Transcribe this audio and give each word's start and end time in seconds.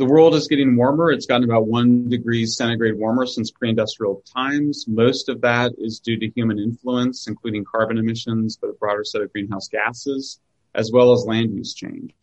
The 0.00 0.06
world 0.06 0.34
is 0.34 0.48
getting 0.48 0.76
warmer. 0.76 1.10
It's 1.10 1.26
gotten 1.26 1.44
about 1.44 1.66
one 1.66 2.08
degree 2.08 2.46
centigrade 2.46 2.96
warmer 2.96 3.26
since 3.26 3.50
pre-industrial 3.50 4.22
times. 4.34 4.86
Most 4.88 5.28
of 5.28 5.42
that 5.42 5.72
is 5.76 6.00
due 6.00 6.18
to 6.18 6.30
human 6.30 6.58
influence, 6.58 7.26
including 7.28 7.66
carbon 7.66 7.98
emissions, 7.98 8.56
but 8.56 8.70
a 8.70 8.72
broader 8.72 9.04
set 9.04 9.20
of 9.20 9.30
greenhouse 9.30 9.68
gases, 9.68 10.40
as 10.74 10.90
well 10.90 11.12
as 11.12 11.26
land 11.26 11.54
use 11.54 11.74
change. 11.74 12.14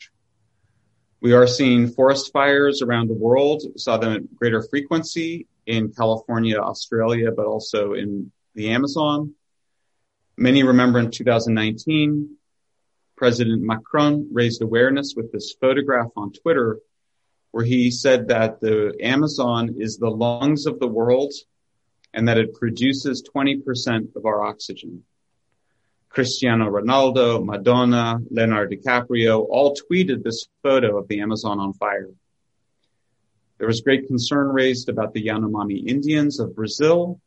We 1.22 1.34
are 1.34 1.45
seeing 1.45 1.90
forest 1.90 2.34
fires 2.34 2.81
around 2.81 3.09
the 3.09 3.13
world. 3.13 3.62
We 3.72 3.78
saw 3.78 3.98
them 3.98 4.14
at 4.14 4.36
greater 4.36 4.64
frequency 4.64 5.45
in 5.67 5.91
California, 5.91 6.58
Australia, 6.58 7.31
but 7.31 7.45
also 7.45 7.94
in 7.94 8.31
the 8.56 8.69
Amazon. 8.72 9.36
Many 10.36 10.64
remember 10.64 10.97
in 10.97 11.12
2019, 11.12 12.38
President 13.17 13.62
Macron 13.62 14.30
raised 14.34 14.64
awareness 14.64 15.14
with 15.16 15.31
this 15.31 15.56
photograph 15.62 16.09
on 16.16 16.31
Twitter 16.31 16.80
where 17.52 17.66
he 17.66 17.92
said 17.92 18.28
that 18.28 18.59
the 18.59 18.95
Amazon 19.02 19.76
is 19.78 19.98
the 19.98 20.09
lungs 20.09 20.66
of 20.66 20.80
the 20.80 20.88
world 20.88 21.34
and 22.14 22.28
that 22.28 22.38
it 22.38 22.53
produces 22.53 23.23
20% 23.36 24.16
of 24.16 24.26
our 24.26 24.44
oxygen. 24.44 25.03
Cristiano 26.09 26.66
Ronaldo, 26.70 27.44
Madonna, 27.44 28.20
Leonardo 28.31 28.75
DiCaprio 28.75 29.45
all 29.50 29.75
tweeted 29.75 30.23
this 30.23 30.48
photo 30.64 30.98
of 30.98 31.08
the 31.08 31.22
Amazon 31.22 31.59
on 31.59 31.73
fire. 31.73 32.09
There 33.58 33.68
was 33.68 33.81
great 33.81 34.08
concern 34.08 34.48
raised 34.48 34.90
about 34.90 35.14
the 35.14 35.25
Yanomami 35.25 35.86
Indians 35.88 36.40
of 36.40 36.56
Brazil. 36.56 37.20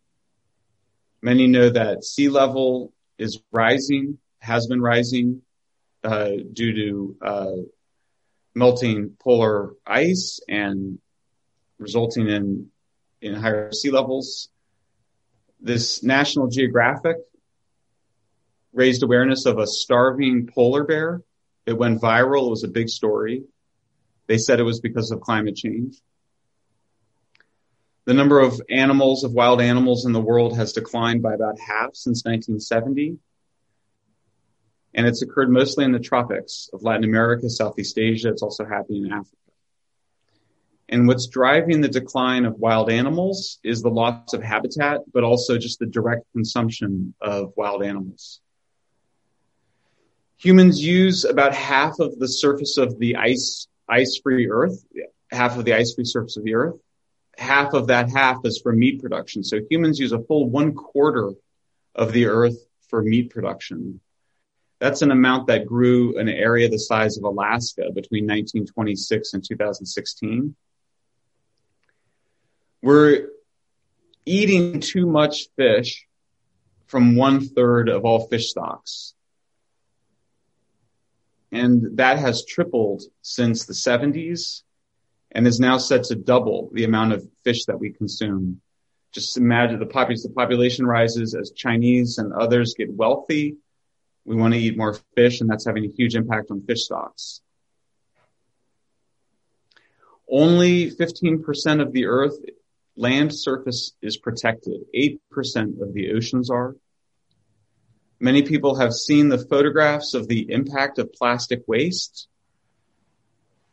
Many 1.22 1.46
know 1.46 1.70
that 1.70 2.04
sea 2.04 2.28
level 2.28 2.92
is 3.18 3.42
rising, 3.52 4.18
has 4.38 4.66
been 4.66 4.80
rising 4.80 5.42
uh, 6.02 6.30
due 6.52 6.72
to 6.72 7.16
uh, 7.20 7.52
melting 8.54 9.16
polar 9.20 9.74
ice 9.86 10.40
and 10.48 10.98
resulting 11.78 12.28
in, 12.28 12.68
in 13.20 13.34
higher 13.34 13.72
sea 13.72 13.90
levels. 13.90 14.48
This 15.60 16.02
National 16.02 16.48
Geographic 16.48 17.16
raised 18.72 19.02
awareness 19.02 19.46
of 19.46 19.58
a 19.58 19.66
starving 19.66 20.46
polar 20.46 20.84
bear. 20.84 21.22
It 21.66 21.76
went 21.76 22.00
viral. 22.00 22.46
It 22.46 22.50
was 22.50 22.64
a 22.64 22.68
big 22.68 22.88
story. 22.88 23.44
They 24.26 24.38
said 24.38 24.60
it 24.60 24.64
was 24.64 24.80
because 24.80 25.10
of 25.10 25.20
climate 25.20 25.56
change. 25.56 25.96
The 28.06 28.14
number 28.14 28.40
of 28.40 28.60
animals, 28.70 29.24
of 29.24 29.32
wild 29.32 29.60
animals 29.60 30.06
in 30.06 30.12
the 30.12 30.20
world 30.20 30.56
has 30.56 30.72
declined 30.72 31.22
by 31.22 31.34
about 31.34 31.58
half 31.58 31.94
since 31.94 32.24
1970 32.24 33.18
and 34.94 35.06
it's 35.06 35.22
occurred 35.22 35.50
mostly 35.50 35.84
in 35.84 35.92
the 35.92 35.98
tropics 35.98 36.68
of 36.72 36.82
Latin 36.82 37.04
America, 37.04 37.48
Southeast 37.48 37.98
Asia. 37.98 38.28
It's 38.28 38.42
also 38.42 38.64
happening 38.64 39.06
in 39.06 39.12
Africa. 39.12 39.36
And 40.88 41.06
what's 41.06 41.28
driving 41.28 41.80
the 41.80 41.88
decline 41.88 42.44
of 42.44 42.58
wild 42.58 42.90
animals 42.90 43.60
is 43.62 43.80
the 43.80 43.90
loss 43.90 44.32
of 44.32 44.42
habitat, 44.42 45.02
but 45.12 45.22
also 45.22 45.56
just 45.56 45.78
the 45.78 45.86
direct 45.86 46.24
consumption 46.32 47.14
of 47.20 47.52
wild 47.56 47.84
animals. 47.84 48.40
Humans 50.38 50.82
use 50.82 51.24
about 51.24 51.54
half 51.54 52.00
of 52.00 52.18
the 52.18 52.26
surface 52.26 52.76
of 52.76 52.98
the 52.98 53.16
ice, 53.16 53.68
ice-free 53.88 54.50
earth, 54.50 54.84
half 55.30 55.56
of 55.56 55.64
the 55.64 55.74
ice-free 55.74 56.06
surface 56.06 56.36
of 56.36 56.42
the 56.42 56.54
earth. 56.54 56.74
Half 57.38 57.72
of 57.74 57.86
that 57.86 58.10
half 58.10 58.38
is 58.44 58.60
for 58.60 58.72
meat 58.72 59.00
production. 59.00 59.44
So 59.44 59.60
humans 59.70 60.00
use 60.00 60.12
a 60.12 60.18
full 60.18 60.50
one 60.50 60.74
quarter 60.74 61.30
of 61.94 62.12
the 62.12 62.26
earth 62.26 62.56
for 62.88 63.02
meat 63.02 63.30
production. 63.30 64.00
That's 64.80 65.02
an 65.02 65.10
amount 65.10 65.48
that 65.48 65.66
grew 65.66 66.18
an 66.18 66.28
area 66.28 66.68
the 66.68 66.78
size 66.78 67.18
of 67.18 67.24
Alaska 67.24 67.90
between 67.94 68.24
1926 68.24 69.34
and 69.34 69.44
2016. 69.46 70.56
We're 72.82 73.28
eating 74.24 74.80
too 74.80 75.06
much 75.06 75.48
fish 75.54 76.06
from 76.86 77.14
one 77.14 77.46
third 77.46 77.90
of 77.90 78.06
all 78.06 78.26
fish 78.28 78.48
stocks. 78.48 79.14
And 81.52 81.98
that 81.98 82.18
has 82.18 82.46
tripled 82.46 83.02
since 83.20 83.66
the 83.66 83.74
70s 83.74 84.62
and 85.32 85.46
is 85.46 85.60
now 85.60 85.76
set 85.76 86.04
to 86.04 86.14
double 86.14 86.70
the 86.72 86.84
amount 86.84 87.12
of 87.12 87.28
fish 87.44 87.66
that 87.66 87.78
we 87.78 87.90
consume. 87.90 88.62
Just 89.12 89.36
imagine 89.36 89.78
the 89.78 89.86
population, 89.86 90.30
the 90.30 90.34
population 90.34 90.86
rises 90.86 91.34
as 91.34 91.50
Chinese 91.50 92.16
and 92.16 92.32
others 92.32 92.74
get 92.78 92.90
wealthy 92.90 93.56
we 94.30 94.36
want 94.36 94.54
to 94.54 94.60
eat 94.60 94.78
more 94.78 94.96
fish 95.16 95.40
and 95.40 95.50
that's 95.50 95.66
having 95.66 95.84
a 95.84 95.88
huge 95.88 96.14
impact 96.14 96.52
on 96.52 96.62
fish 96.62 96.84
stocks. 96.84 97.40
Only 100.30 100.88
15% 100.92 101.82
of 101.82 101.92
the 101.92 102.06
earth 102.06 102.38
land 102.96 103.34
surface 103.34 103.92
is 104.00 104.18
protected. 104.18 104.82
8% 104.94 105.18
of 105.82 105.92
the 105.92 106.12
oceans 106.12 106.48
are. 106.48 106.76
Many 108.20 108.42
people 108.42 108.76
have 108.76 108.92
seen 108.92 109.30
the 109.30 109.38
photographs 109.38 110.14
of 110.14 110.28
the 110.28 110.52
impact 110.52 111.00
of 111.00 111.12
plastic 111.12 111.64
waste, 111.66 112.28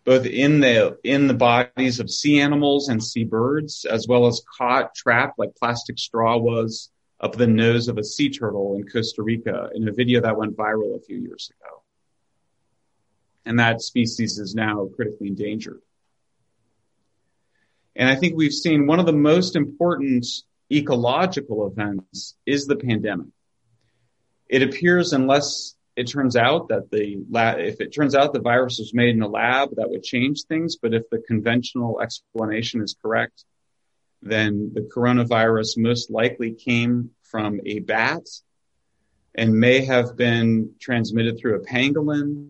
both 0.06 0.26
in 0.26 0.60
the, 0.60 0.98
in 1.04 1.28
the 1.28 1.36
bodies 1.36 2.00
of 2.00 2.10
sea 2.10 2.40
animals 2.40 2.90
and 2.90 3.04
sea 3.04 3.26
birds, 3.26 3.86
as 3.86 4.08
well 4.08 4.26
as 4.26 4.42
caught, 4.58 4.96
trapped 4.96 5.38
like 5.38 5.56
plastic 5.56 6.00
straw 6.00 6.36
was 6.36 6.90
up 7.20 7.36
the 7.36 7.48
nose 7.48 7.88
of 7.88 7.98
a 7.98 8.04
sea 8.04 8.30
turtle 8.30 8.76
in 8.76 8.88
Costa 8.88 9.24
Rica 9.24 9.70
in 9.74 9.88
a 9.88 9.92
video 9.92 10.22
that 10.22 10.38
went 10.38 10.56
viral 10.56 10.96
a 10.96 11.02
few 11.02 11.18
years 11.18 11.52
ago. 11.60 11.82
And 13.46 13.60
that 13.60 13.82
species 13.82 14.38
is 14.38 14.54
now 14.54 14.90
critically 14.96 15.28
endangered. 15.28 15.82
And 17.96 18.08
I 18.08 18.16
think 18.16 18.36
we've 18.36 18.54
seen 18.54 18.86
one 18.86 19.00
of 19.00 19.08
the 19.08 19.14
most 19.14 19.56
important 19.56 20.28
ecological 20.72 21.66
events 21.66 22.36
is 22.46 22.68
the 22.68 22.76
pandemic. 22.76 23.28
It 24.48 24.62
appears 24.62 25.14
unless 25.14 25.76
it 25.96 26.08
turns 26.08 26.36
out 26.36 26.68
that 26.70 26.92
the 26.92 27.18
lab, 27.32 27.60
if 27.60 27.82
it 27.82 27.94
turns 27.94 28.14
out 28.14 28.32
the 28.32 28.40
virus 28.40 28.78
was 28.78 28.94
made 28.94 29.16
in 29.16 29.22
a 29.24 29.28
lab, 29.28 29.70
that 29.78 29.90
would 29.90 30.04
change 30.04 30.44
things. 30.44 30.78
But 30.80 30.94
if 30.94 31.10
the 31.10 31.24
conventional 31.28 32.00
explanation 32.00 32.84
is 32.84 32.96
correct, 33.02 33.46
then 34.22 34.72
the 34.74 34.82
coronavirus 34.82 35.78
most 35.78 36.10
likely 36.10 36.54
came 36.54 37.12
from 37.24 37.60
a 37.66 37.80
bat 37.80 38.24
and 39.36 39.54
may 39.54 39.86
have 39.86 40.18
been 40.18 40.74
transmitted 40.80 41.38
through 41.38 41.56
a 41.56 41.66
pangolin. 41.66 42.50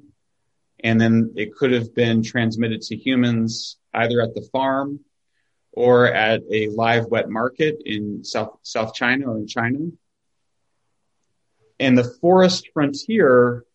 And 0.83 1.01
then 1.01 1.33
it 1.35 1.55
could 1.55 1.72
have 1.72 1.94
been 1.94 2.23
transmitted 2.23 2.81
to 2.83 2.95
humans 2.95 3.78
either 3.94 4.22
at 4.22 4.33
the 4.33 4.47
farm 4.51 5.01
or 5.72 6.07
at 6.07 6.41
a 6.52 6.69
live 6.69 7.08
wet 7.08 7.29
market 7.29 7.81
in 7.85 8.23
South, 8.23 8.58
South 8.61 8.93
China 8.93 9.31
or 9.31 9.37
in 9.37 9.47
China. 9.47 9.79
And 11.79 11.97
the 11.97 12.16
forest 12.22 12.70
frontier 12.73 13.66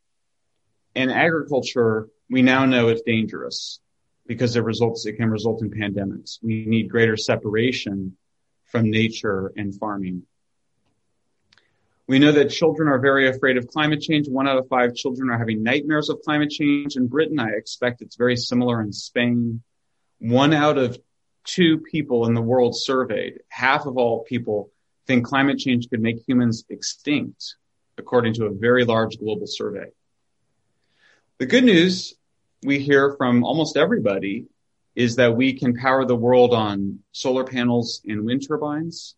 and 0.95 1.11
agriculture, 1.11 2.09
we 2.31 2.43
now 2.43 2.65
know 2.65 2.89
is 2.89 3.03
dangerous 3.03 3.81
because 4.33 4.57
it 4.57 4.65
results, 4.65 5.05
it 5.05 5.15
can 5.15 5.29
result 5.29 5.63
in 5.63 5.71
pandemics. 5.71 6.39
We 6.43 6.65
need 6.65 6.89
greater 6.89 7.17
separation 7.17 8.17
from 8.65 8.91
nature 8.91 9.53
and 9.57 9.75
farming. 9.75 10.23
We 12.07 12.19
know 12.19 12.33
that 12.33 12.51
children 12.51 12.89
are 12.89 12.99
very 12.99 13.29
afraid 13.29 13.59
of 13.59 13.69
climate 13.69 14.01
change. 14.01 14.29
One 14.29 14.49
out 14.49 14.57
of 14.57 14.69
five 14.69 14.95
children 14.95 15.29
are 15.31 15.39
having 15.39 15.63
nightmares 15.63 16.09
of 16.09 16.21
climate 16.25 16.51
change. 16.51 16.97
In 16.97 17.09
Britain, 17.09 17.39
I 17.39 17.51
expect 17.51 18.01
it's 18.01 18.17
very 18.17 18.37
similar 18.37 18.81
in 18.81 18.93
Spain. 18.93 19.63
One 20.19 20.55
out 20.55 20.79
of 20.79 20.99
two 21.45 21.79
people 21.79 22.27
in 22.27 22.35
the 22.35 22.41
world 22.41 22.75
surveyed, 22.77 23.41
half 23.49 23.87
of 23.87 23.99
all 23.99 24.25
people 24.25 24.71
think 25.07 25.27
climate 25.27 25.59
change 25.59 25.91
could 25.91 26.01
make 26.01 26.27
humans 26.27 26.65
extinct, 26.71 27.57
according 27.99 28.35
to 28.35 28.47
a 28.47 28.51
very 28.51 28.85
large 28.85 29.19
global 29.19 29.47
survey. 29.47 29.91
The 31.39 31.47
good 31.47 31.65
news 31.65 32.15
we 32.65 32.79
hear 32.79 33.15
from 33.17 33.45
almost 33.45 33.77
everybody 33.77 34.47
is 34.95 35.17
that 35.17 35.37
we 35.37 35.55
can 35.55 35.75
power 35.75 36.05
the 36.05 36.17
world 36.17 36.55
on 36.55 37.01
solar 37.13 37.45
panels 37.45 38.03
and 38.07 38.25
wind 38.25 38.47
turbines. 38.47 39.17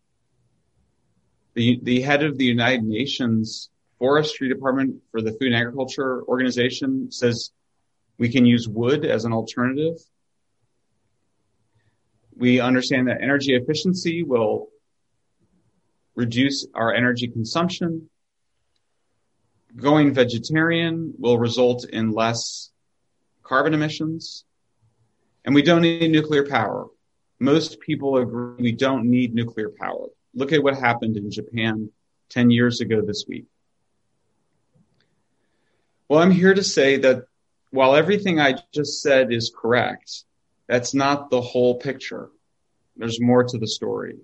The, 1.53 1.79
the 1.83 2.01
head 2.01 2.23
of 2.23 2.37
the 2.37 2.45
United 2.45 2.83
Nations 2.83 3.69
Forestry 3.99 4.49
Department 4.49 5.01
for 5.11 5.21
the 5.21 5.31
Food 5.31 5.47
and 5.47 5.55
Agriculture 5.55 6.23
Organization 6.23 7.11
says 7.11 7.51
we 8.17 8.29
can 8.29 8.45
use 8.45 8.67
wood 8.67 9.05
as 9.05 9.25
an 9.25 9.33
alternative. 9.33 9.97
We 12.35 12.59
understand 12.59 13.07
that 13.07 13.21
energy 13.21 13.55
efficiency 13.55 14.23
will 14.23 14.69
reduce 16.15 16.65
our 16.73 16.93
energy 16.93 17.27
consumption. 17.27 18.09
Going 19.75 20.13
vegetarian 20.13 21.13
will 21.17 21.37
result 21.37 21.85
in 21.85 22.11
less 22.11 22.71
carbon 23.45 23.73
emissions. 23.73 24.43
And 25.45 25.55
we 25.55 25.61
don't 25.61 25.81
need 25.81 26.11
nuclear 26.11 26.45
power. 26.45 26.87
Most 27.39 27.79
people 27.79 28.17
agree 28.17 28.55
we 28.61 28.71
don't 28.71 29.05
need 29.05 29.33
nuclear 29.33 29.69
power. 29.69 30.07
Look 30.33 30.51
at 30.51 30.63
what 30.63 30.77
happened 30.77 31.15
in 31.15 31.31
Japan 31.31 31.91
10 32.29 32.49
years 32.49 32.81
ago 32.81 33.01
this 33.01 33.25
week. 33.27 33.45
Well, 36.09 36.19
I'm 36.19 36.31
here 36.31 36.53
to 36.53 36.63
say 36.63 36.97
that 36.97 37.25
while 37.71 37.95
everything 37.95 38.39
I 38.39 38.55
just 38.73 39.01
said 39.01 39.31
is 39.31 39.51
correct, 39.55 40.23
that's 40.67 40.93
not 40.93 41.29
the 41.29 41.41
whole 41.41 41.75
picture. 41.75 42.29
There's 42.97 43.21
more 43.21 43.43
to 43.43 43.57
the 43.57 43.67
story. 43.67 44.17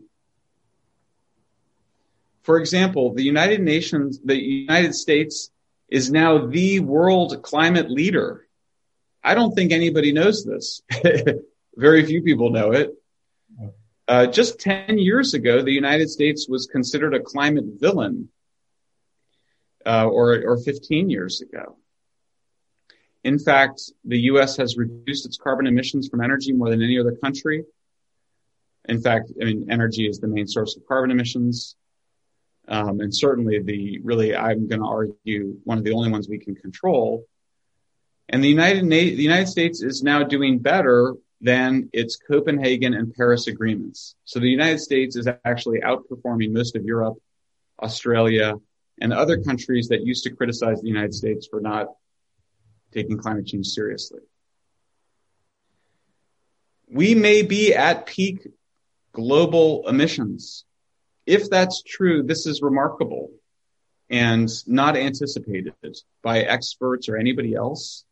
For 2.44 2.58
example, 2.58 3.14
the 3.14 3.24
United 3.24 3.62
Nations, 3.62 4.20
the 4.24 4.36
United 4.36 4.96
States 4.96 5.52
is 5.90 6.10
now 6.10 6.48
the 6.48 6.80
world 6.80 7.44
climate 7.44 7.92
leader. 7.92 8.48
I 9.24 9.36
don't 9.36 9.54
think 9.54 9.72
anybody 9.72 10.12
knows 10.12 10.44
this. 10.44 10.82
Very 11.76 12.06
few 12.06 12.22
people 12.22 12.50
know 12.50 12.72
it. 12.72 12.92
Uh, 14.08 14.28
just 14.28 14.60
10 14.60 14.98
years 14.98 15.34
ago, 15.34 15.62
the 15.62 15.72
United 15.72 16.10
States 16.10 16.48
was 16.50 16.66
considered 16.66 17.14
a 17.14 17.20
climate 17.20 17.66
villain, 17.80 18.30
uh, 19.86 20.06
or, 20.06 20.42
or 20.46 20.58
15 20.58 21.10
years 21.10 21.42
ago. 21.42 21.78
In 23.24 23.38
fact, 23.38 23.82
the 24.04 24.20
U.S. 24.22 24.58
has 24.58 24.78
reduced 24.78 25.26
its 25.26 25.38
carbon 25.38 25.68
emissions 25.68 26.08
from 26.08 26.24
energy 26.24 26.52
more 26.52 26.70
than 26.70 26.82
any 26.82 27.00
other 27.00 27.16
country. 27.16 27.64
In 28.90 29.00
fact, 29.00 29.32
I 29.40 29.46
mean, 29.46 29.68
energy 29.70 30.08
is 30.08 30.20
the 30.20 30.28
main 30.28 30.48
source 30.48 30.76
of 30.76 30.86
carbon 30.88 31.12
emissions. 31.12 31.76
Um, 32.68 33.00
and 33.00 33.14
certainly 33.14 33.60
the 33.60 34.00
really, 34.04 34.36
I'm 34.36 34.68
going 34.68 34.82
to 34.82 34.88
argue 34.88 35.58
one 35.64 35.78
of 35.78 35.84
the 35.84 35.94
only 35.94 36.12
ones 36.12 36.28
we 36.28 36.40
can 36.40 36.56
control. 36.56 37.26
And 38.32 38.42
the 38.44 38.48
United, 38.48 38.84
Na- 38.86 38.90
the 38.90 39.22
United 39.22 39.48
States 39.48 39.84
is 39.84 40.02
now 40.02 40.24
doing 40.24 40.58
better 40.58 41.16
than 41.42 41.90
its 41.92 42.16
Copenhagen 42.16 42.94
and 42.94 43.14
Paris 43.14 43.48
agreements. 43.48 44.16
So 44.24 44.40
the 44.40 44.48
United 44.48 44.80
States 44.80 45.16
is 45.16 45.28
actually 45.44 45.82
outperforming 45.82 46.54
most 46.54 46.76
of 46.76 46.86
Europe, 46.86 47.18
Australia, 47.82 48.56
and 49.02 49.12
other 49.12 49.42
countries 49.42 49.90
that 49.90 50.06
used 50.06 50.24
to 50.24 50.30
criticize 50.30 50.82
the 50.82 50.88
United 50.88 51.14
States 51.14 51.48
for 51.50 51.60
not 51.60 51.88
taking 52.94 53.18
climate 53.18 53.48
change 53.48 53.68
seriously. 53.68 54.22
We 56.88 57.16
may 57.16 57.42
be 57.42 57.74
at 57.74 58.06
peak 58.06 58.48
global 59.14 59.88
emissions. 59.88 60.66
If 61.26 61.50
that's 61.50 61.82
true, 61.82 62.24
this 62.24 62.46
is 62.46 62.62
remarkable 62.62 63.32
and 64.10 64.50
not 64.68 64.96
anticipated 64.96 65.74
by 66.22 66.42
experts 66.42 67.10
or 67.10 67.18
anybody 67.18 67.56
else. 67.56 68.06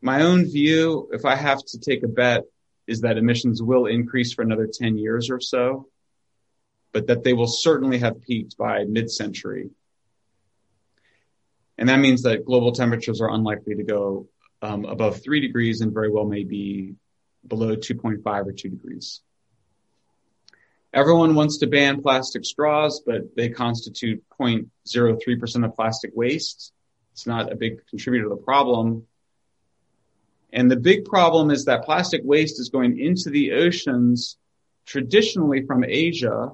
My 0.00 0.22
own 0.22 0.44
view, 0.44 1.08
if 1.12 1.24
I 1.24 1.34
have 1.34 1.58
to 1.58 1.78
take 1.78 2.02
a 2.02 2.08
bet, 2.08 2.44
is 2.86 3.00
that 3.02 3.18
emissions 3.18 3.62
will 3.62 3.86
increase 3.86 4.32
for 4.32 4.42
another 4.42 4.68
10 4.72 4.96
years 4.96 5.30
or 5.30 5.40
so, 5.40 5.88
but 6.92 7.08
that 7.08 7.24
they 7.24 7.32
will 7.32 7.48
certainly 7.48 7.98
have 7.98 8.22
peaked 8.22 8.56
by 8.56 8.84
mid-century. 8.84 9.70
And 11.76 11.88
that 11.88 11.98
means 11.98 12.22
that 12.22 12.44
global 12.44 12.72
temperatures 12.72 13.20
are 13.20 13.30
unlikely 13.30 13.76
to 13.76 13.82
go 13.82 14.28
um, 14.62 14.84
above 14.84 15.22
three 15.22 15.40
degrees 15.40 15.80
and 15.80 15.92
very 15.92 16.10
well 16.10 16.24
may 16.24 16.44
be 16.44 16.94
below 17.46 17.76
2.5 17.76 18.46
or 18.46 18.52
two 18.52 18.68
degrees. 18.68 19.20
Everyone 20.92 21.34
wants 21.34 21.58
to 21.58 21.66
ban 21.66 22.02
plastic 22.02 22.44
straws, 22.44 23.02
but 23.04 23.36
they 23.36 23.50
constitute 23.50 24.24
0.03% 24.40 25.64
of 25.64 25.74
plastic 25.76 26.12
waste. 26.14 26.72
It's 27.12 27.26
not 27.26 27.52
a 27.52 27.56
big 27.56 27.86
contributor 27.88 28.24
to 28.24 28.30
the 28.30 28.36
problem. 28.36 29.06
And 30.52 30.70
the 30.70 30.76
big 30.76 31.04
problem 31.04 31.50
is 31.50 31.66
that 31.66 31.84
plastic 31.84 32.22
waste 32.24 32.58
is 32.58 32.70
going 32.70 32.98
into 32.98 33.30
the 33.30 33.52
oceans 33.52 34.38
traditionally 34.86 35.66
from 35.66 35.84
Asia. 35.84 36.52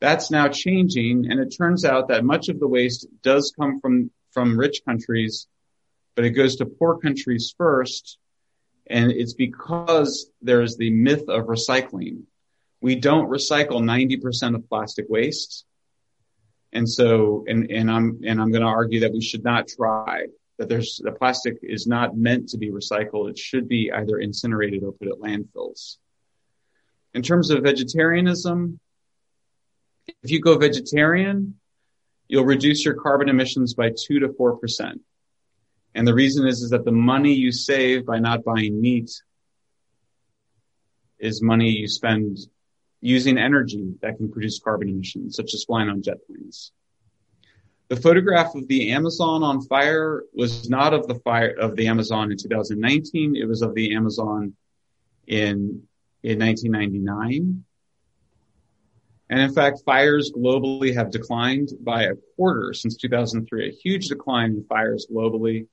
That's 0.00 0.30
now 0.30 0.48
changing. 0.48 1.30
And 1.30 1.40
it 1.40 1.54
turns 1.56 1.84
out 1.84 2.08
that 2.08 2.24
much 2.24 2.48
of 2.48 2.60
the 2.60 2.68
waste 2.68 3.06
does 3.22 3.52
come 3.58 3.80
from, 3.80 4.10
from 4.32 4.58
rich 4.58 4.82
countries, 4.86 5.46
but 6.14 6.24
it 6.24 6.30
goes 6.30 6.56
to 6.56 6.66
poor 6.66 6.98
countries 6.98 7.54
first. 7.56 8.18
And 8.86 9.10
it's 9.10 9.34
because 9.34 10.30
there's 10.42 10.76
the 10.76 10.90
myth 10.90 11.28
of 11.28 11.46
recycling. 11.46 12.24
We 12.82 12.96
don't 12.96 13.30
recycle 13.30 13.80
90% 13.80 14.54
of 14.54 14.68
plastic 14.68 15.06
waste. 15.08 15.64
And 16.74 16.88
so, 16.88 17.44
and, 17.46 17.70
and 17.70 17.90
I'm, 17.90 18.20
and 18.26 18.40
I'm 18.40 18.50
going 18.50 18.62
to 18.62 18.68
argue 18.68 19.00
that 19.00 19.12
we 19.12 19.22
should 19.22 19.44
not 19.44 19.68
try 19.68 20.26
that 20.62 20.68
there's 20.68 21.00
the 21.02 21.10
plastic 21.10 21.58
is 21.60 21.88
not 21.88 22.16
meant 22.16 22.50
to 22.50 22.56
be 22.56 22.70
recycled. 22.70 23.28
It 23.28 23.36
should 23.36 23.66
be 23.66 23.90
either 23.90 24.18
incinerated 24.18 24.84
or 24.84 24.92
put 24.92 25.08
at 25.08 25.14
landfills. 25.14 25.96
In 27.14 27.22
terms 27.22 27.50
of 27.50 27.64
vegetarianism, 27.64 28.78
if 30.22 30.30
you 30.30 30.40
go 30.40 30.56
vegetarian, 30.56 31.58
you'll 32.28 32.44
reduce 32.44 32.84
your 32.84 32.94
carbon 32.94 33.28
emissions 33.28 33.74
by 33.74 33.90
two 33.90 34.20
to 34.20 34.32
four 34.34 34.56
percent. 34.56 35.00
And 35.96 36.06
the 36.06 36.14
reason 36.14 36.46
is, 36.46 36.62
is 36.62 36.70
that 36.70 36.84
the 36.84 36.92
money 36.92 37.34
you 37.34 37.50
save 37.50 38.06
by 38.06 38.20
not 38.20 38.44
buying 38.44 38.80
meat 38.80 39.10
is 41.18 41.42
money 41.42 41.70
you 41.70 41.88
spend 41.88 42.38
using 43.00 43.36
energy 43.36 43.94
that 44.00 44.16
can 44.16 44.30
produce 44.30 44.60
carbon 44.60 44.88
emissions, 44.90 45.34
such 45.34 45.54
as 45.54 45.64
flying 45.64 45.88
on 45.88 46.02
jet 46.02 46.18
planes. 46.24 46.70
The 47.92 48.00
photograph 48.00 48.54
of 48.54 48.68
the 48.68 48.92
Amazon 48.92 49.42
on 49.42 49.60
fire 49.60 50.24
was 50.32 50.70
not 50.70 50.94
of 50.94 51.06
the 51.06 51.16
fire 51.16 51.50
of 51.50 51.76
the 51.76 51.88
Amazon 51.88 52.32
in 52.32 52.38
2019. 52.38 53.36
It 53.36 53.46
was 53.46 53.60
of 53.60 53.74
the 53.74 53.94
Amazon 53.94 54.54
in, 55.26 55.82
in 56.22 56.38
1999. 56.38 57.64
And 59.28 59.40
in 59.40 59.52
fact, 59.52 59.82
fires 59.84 60.32
globally 60.34 60.94
have 60.94 61.10
declined 61.10 61.68
by 61.82 62.04
a 62.04 62.14
quarter 62.34 62.72
since 62.72 62.96
2003, 62.96 63.68
a 63.68 63.72
huge 63.72 64.08
decline 64.08 64.52
in 64.52 64.64
fires 64.64 65.06
globally. 65.12 65.66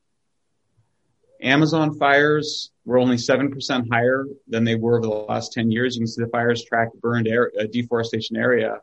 Amazon 1.41 1.97
fires 1.97 2.69
were 2.83 2.99
only 2.99 3.15
7% 3.15 3.87
higher 3.89 4.25
than 4.45 4.65
they 4.65 4.75
were 4.75 4.97
over 4.97 5.07
the 5.07 5.13
last 5.13 5.53
10 5.53 5.71
years. 5.71 5.95
You 5.95 6.01
can 6.01 6.07
see 6.07 6.21
the 6.21 6.29
fires 6.29 6.65
track 6.65 6.89
burned 6.99 7.29
air, 7.29 7.49
deforestation 7.71 8.35
area, 8.35 8.81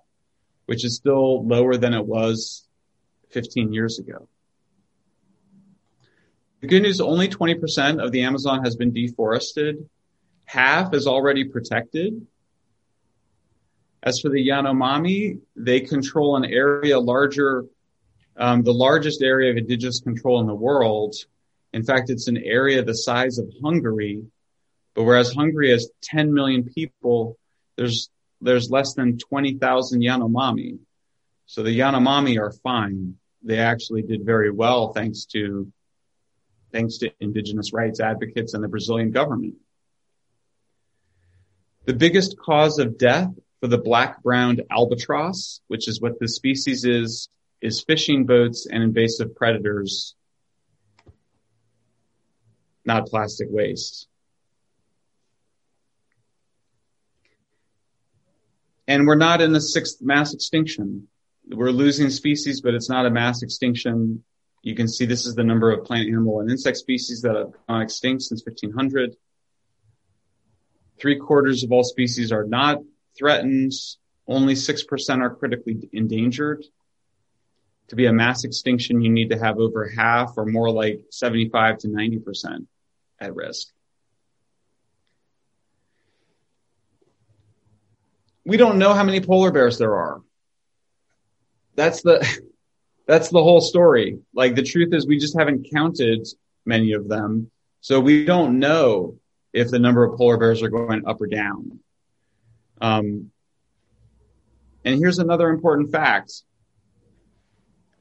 which 0.65 0.87
is 0.87 0.97
still 0.97 1.47
lower 1.47 1.77
than 1.77 1.93
it 1.93 2.07
was 2.07 2.67
15 3.31 3.73
years 3.73 3.99
ago. 3.99 4.29
The 6.61 6.69
good 6.69 6.83
news, 6.83 7.01
only 7.01 7.29
20% 7.29 8.03
of 8.03 8.13
the 8.13 8.23
Amazon 8.23 8.65
has 8.65 8.77
been 8.77 8.93
deforested. 8.93 9.89
Half 10.47 10.95
is 10.95 11.07
already 11.07 11.45
protected. 11.45 12.27
As 14.03 14.21
for 14.21 14.31
the 14.31 14.49
Yanomami, 14.49 15.41
they 15.55 15.81
control 15.81 16.37
an 16.37 16.45
area 16.45 16.99
larger, 16.99 17.67
um, 18.37 18.63
the 18.63 18.73
largest 18.73 19.23
area 19.23 19.51
of 19.51 19.57
indigenous 19.57 20.01
control 20.01 20.41
in 20.41 20.47
the 20.47 20.55
world. 20.55 21.17
In 21.73 21.83
fact, 21.83 22.09
it's 22.09 22.29
an 22.29 22.39
area 22.39 22.83
the 22.83 22.95
size 22.95 23.39
of 23.39 23.53
Hungary. 23.63 24.23
But 24.95 25.05
whereas 25.05 25.33
Hungary 25.35 25.73
has 25.73 25.91
10 26.03 26.33
million 26.33 26.65
people, 26.65 27.37
there's, 27.77 28.09
there's 28.41 28.71
less 28.71 28.95
than 28.95 29.19
20,000 29.19 30.01
Yanomami. 30.01 30.79
So 31.47 31.63
the 31.63 31.79
Yanomami 31.79 32.39
are 32.41 32.51
fine. 32.51 33.15
They 33.43 33.59
actually 33.59 34.03
did 34.03 34.27
very 34.27 34.51
well 34.51 34.93
thanks 34.93 35.25
to 35.27 35.73
thanks 36.73 36.99
to 36.99 37.13
indigenous 37.21 37.73
rights 37.73 38.01
advocates 38.01 38.53
and 38.53 38.63
the 38.63 38.69
Brazilian 38.69 39.13
government. 39.13 39.55
The 41.85 41.95
biggest 41.95 42.37
cause 42.37 42.81
of 42.81 42.99
death 42.99 43.31
for 43.61 43.69
the 43.69 43.79
black-browed 43.79 44.65
albatross, 44.71 45.61
which 45.69 45.87
is 45.89 46.01
what 46.01 46.19
the 46.19 46.27
species 46.27 46.85
is, 46.85 47.29
is 47.63 47.83
fishing 47.83 48.27
boats 48.27 48.67
and 48.71 48.83
invasive 48.83 49.37
predators, 49.37 50.17
not 52.85 53.07
plastic 53.07 53.47
waste. 53.51 54.09
And 58.89 59.07
we're 59.07 59.15
not 59.15 59.41
in 59.41 59.53
the 59.53 59.61
sixth 59.61 60.03
mass 60.03 60.35
extinction 60.35 61.09
we're 61.49 61.71
losing 61.71 62.11
species, 62.11 62.61
but 62.61 62.75
it's 62.75 62.89
not 62.89 63.07
a 63.07 63.11
mass 63.11 63.43
extinction. 63.43 64.25
You 64.63 64.75
can 64.75 64.89
see 64.89 65.07
this 65.07 65.27
is 65.27 65.35
the 65.35 65.45
number 65.45 65.71
of 65.71 65.85
plant, 65.85 66.09
animal, 66.09 66.41
and 66.41 66.51
insect 66.51 66.77
species 66.77 67.23
that 67.23 67.37
have 67.37 67.53
gone 67.69 67.83
extinct 67.83 68.23
since 68.23 68.45
1500. 68.45 69.15
Three 70.99 71.19
quarters 71.19 71.63
of 71.63 71.73
all 71.73 71.85
species 71.85 72.33
are 72.33 72.45
not 72.45 72.79
threatened. 73.17 73.73
Only 74.27 74.55
6% 74.55 75.21
are 75.21 75.35
critically 75.35 75.89
endangered. 75.93 76.65
To 77.89 77.97
be 77.97 78.07
a 78.07 78.13
mass 78.13 78.43
extinction, 78.43 79.03
you 79.03 79.11
need 79.11 79.31
to 79.31 79.39
have 79.39 79.59
over 79.59 79.89
half 79.89 80.33
or 80.37 80.47
more 80.47 80.71
like 80.71 81.05
75 81.11 81.79
to 81.79 81.89
90% 81.89 82.67
at 83.21 83.35
risk. 83.35 83.69
We 88.45 88.57
don't 88.57 88.79
know 88.79 88.95
how 88.95 89.05
many 89.05 89.21
polar 89.21 89.53
bears 89.53 89.79
there 89.79 89.95
are. 89.95 90.21
That's 91.77 92.03
the, 92.03 92.27
that's 93.07 93.29
the 93.29 93.43
whole 93.43 93.61
story. 93.61 94.19
Like 94.35 94.55
the 94.55 94.63
truth 94.63 94.93
is 94.93 95.07
we 95.07 95.19
just 95.19 95.39
haven't 95.39 95.69
counted 95.73 96.27
many 96.65 96.93
of 96.93 97.09
them. 97.09 97.51
So 97.81 98.01
we 98.01 98.25
don't 98.25 98.59
know 98.59 99.19
if 99.53 99.71
the 99.71 99.79
number 99.79 100.05
of 100.05 100.19
polar 100.19 100.37
bears 100.37 100.63
are 100.63 100.69
going 100.69 101.07
up 101.07 101.21
or 101.21 101.29
down. 101.29 101.79
Um, 102.81 103.31
and 104.85 104.99
here's 104.99 105.19
another 105.19 105.49
important 105.49 105.93
fact. 105.93 106.33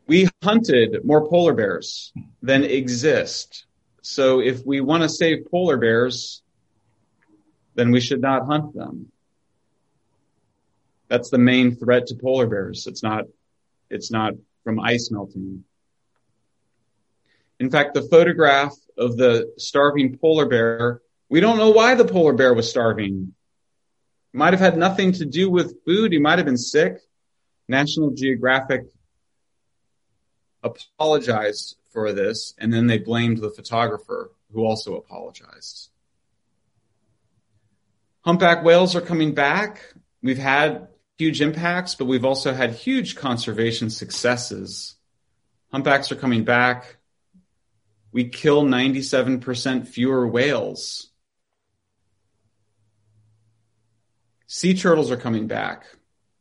We 0.08 0.30
hunted 0.44 1.04
more 1.04 1.28
polar 1.28 1.54
bears 1.54 2.14
than 2.42 2.64
exist. 2.64 3.66
So 4.02 4.40
if 4.40 4.64
we 4.66 4.82
want 4.82 5.04
to 5.04 5.10
save 5.10 5.50
polar 5.50 5.78
bears, 5.78 6.44
then 7.74 7.92
we 7.92 8.00
should 8.00 8.22
not 8.22 8.46
hunt 8.46 8.76
them. 8.76 9.12
That's 11.08 11.30
the 11.30 11.38
main 11.38 11.76
threat 11.76 12.08
to 12.08 12.16
polar 12.16 12.48
bears. 12.48 12.86
It's 12.86 13.02
not, 13.02 13.26
it's 13.96 14.12
not 14.12 14.34
from 14.64 14.80
ice 14.80 15.10
melting. 15.12 15.64
In 17.60 17.72
fact, 17.72 17.94
the 17.94 18.04
photograph 18.04 18.76
of 18.98 19.18
the 19.18 19.54
starving 19.58 20.18
polar 20.18 20.46
bear, 20.46 21.02
we 21.30 21.40
don't 21.40 21.58
know 21.58 21.72
why 21.72 21.96
the 21.96 22.06
polar 22.06 22.34
bear 22.34 22.54
was 22.54 22.70
starving. 22.70 23.34
It 24.34 24.38
might 24.38 24.54
have 24.54 24.60
had 24.60 24.78
nothing 24.78 25.14
to 25.14 25.26
do 25.26 25.50
with 25.50 25.84
food. 25.86 26.12
He 26.12 26.20
might 26.20 26.38
have 26.38 26.46
been 26.46 26.58
sick. 26.58 27.00
National 27.68 28.12
Geographic 28.12 28.82
apologized 30.62 31.78
for 31.92 32.12
this, 32.12 32.54
and 32.58 32.74
then 32.74 32.88
they 32.88 32.98
blamed 32.98 33.40
the 33.40 33.50
photographer, 33.50 34.32
who 34.52 34.66
also 34.66 34.96
apologized. 34.96 35.90
Humpback 38.22 38.64
whales 38.64 38.96
are 38.96 39.02
coming 39.02 39.34
back. 39.34 39.82
We've 40.22 40.38
had 40.38 40.88
huge 41.18 41.42
impacts, 41.42 41.96
but 41.96 42.06
we've 42.06 42.26
also 42.26 42.54
had 42.54 42.72
huge 42.72 43.16
conservation 43.16 43.90
successes. 43.90 44.96
Humpbacks 45.72 46.12
are 46.12 46.16
coming 46.16 46.44
back. 46.44 46.98
We 48.12 48.30
kill 48.30 48.64
97% 48.64 49.88
fewer 49.88 50.28
whales. 50.28 51.10
Sea 54.48 54.74
turtles 54.74 55.12
are 55.12 55.18
coming 55.18 55.48
back. 55.48 55.86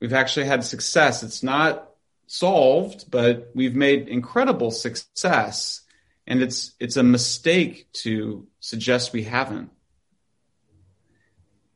We've 0.01 0.13
actually 0.13 0.47
had 0.47 0.65
success. 0.65 1.23
It's 1.23 1.43
not 1.43 1.91
solved, 2.27 3.11
but 3.11 3.51
we've 3.55 3.75
made 3.75 4.09
incredible 4.09 4.71
success. 4.71 5.81
And 6.27 6.43
it's, 6.43 6.75
it's 6.79 6.97
a 6.97 7.03
mistake 7.03 7.89
to 8.05 8.47
suggest 8.61 9.13
we 9.13 9.25
haven't. 9.25 9.71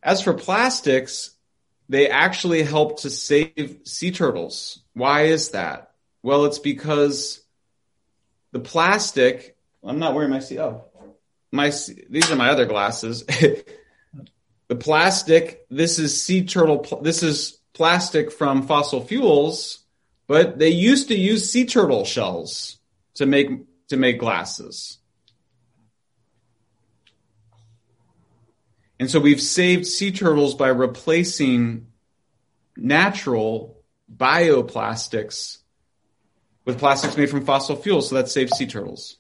As 0.03 0.23
for 0.23 0.33
plastics, 0.33 1.31
they 1.89 2.09
actually 2.09 2.63
help 2.63 3.01
to 3.01 3.11
save 3.11 3.81
sea 3.85 4.11
turtles. 4.11 4.83
Why 4.93 5.23
is 5.23 5.51
that? 5.51 5.93
Well, 6.23 6.45
it's 6.45 6.59
because 6.59 7.41
the 8.53 8.61
plastic, 8.61 9.57
I'm 9.83 9.99
not 9.99 10.15
wearing 10.15 10.31
my 10.31 10.41
sea, 10.41 10.59
oh, 10.59 10.85
my, 11.51 11.73
these 12.11 12.31
are 12.31 12.37
my 12.37 12.51
other 12.51 12.67
glasses. 12.67 13.23
the 14.69 14.77
plastic, 14.79 15.67
this 15.71 15.99
is 15.99 16.23
sea 16.23 16.45
turtle, 16.45 16.85
this 17.03 17.23
is 17.23 17.59
plastic 17.73 18.33
from 18.33 18.67
fossil 18.67 19.05
fuels, 19.05 19.85
but 20.27 20.59
they 20.59 20.71
used 20.71 21.09
to 21.09 21.17
use 21.17 21.51
sea 21.51 21.65
turtle 21.65 22.05
shells 22.05 22.79
to 23.15 23.25
make, 23.25 23.49
to 23.89 23.97
make 23.97 24.19
glasses. 24.19 24.98
And 29.01 29.11
so 29.11 29.21
we've 29.21 29.41
saved 29.41 29.87
sea 29.87 30.11
turtles 30.11 30.55
by 30.55 30.69
replacing 30.69 31.87
natural 32.77 33.83
bioplastics 34.15 35.59
with 36.65 36.79
plastics 36.79 37.17
made 37.17 37.31
from 37.31 37.45
fossil 37.45 37.77
fuels. 37.77 38.09
So 38.09 38.17
that 38.17 38.29
saves 38.29 38.57
sea 38.57 38.67
turtles. 38.67 39.17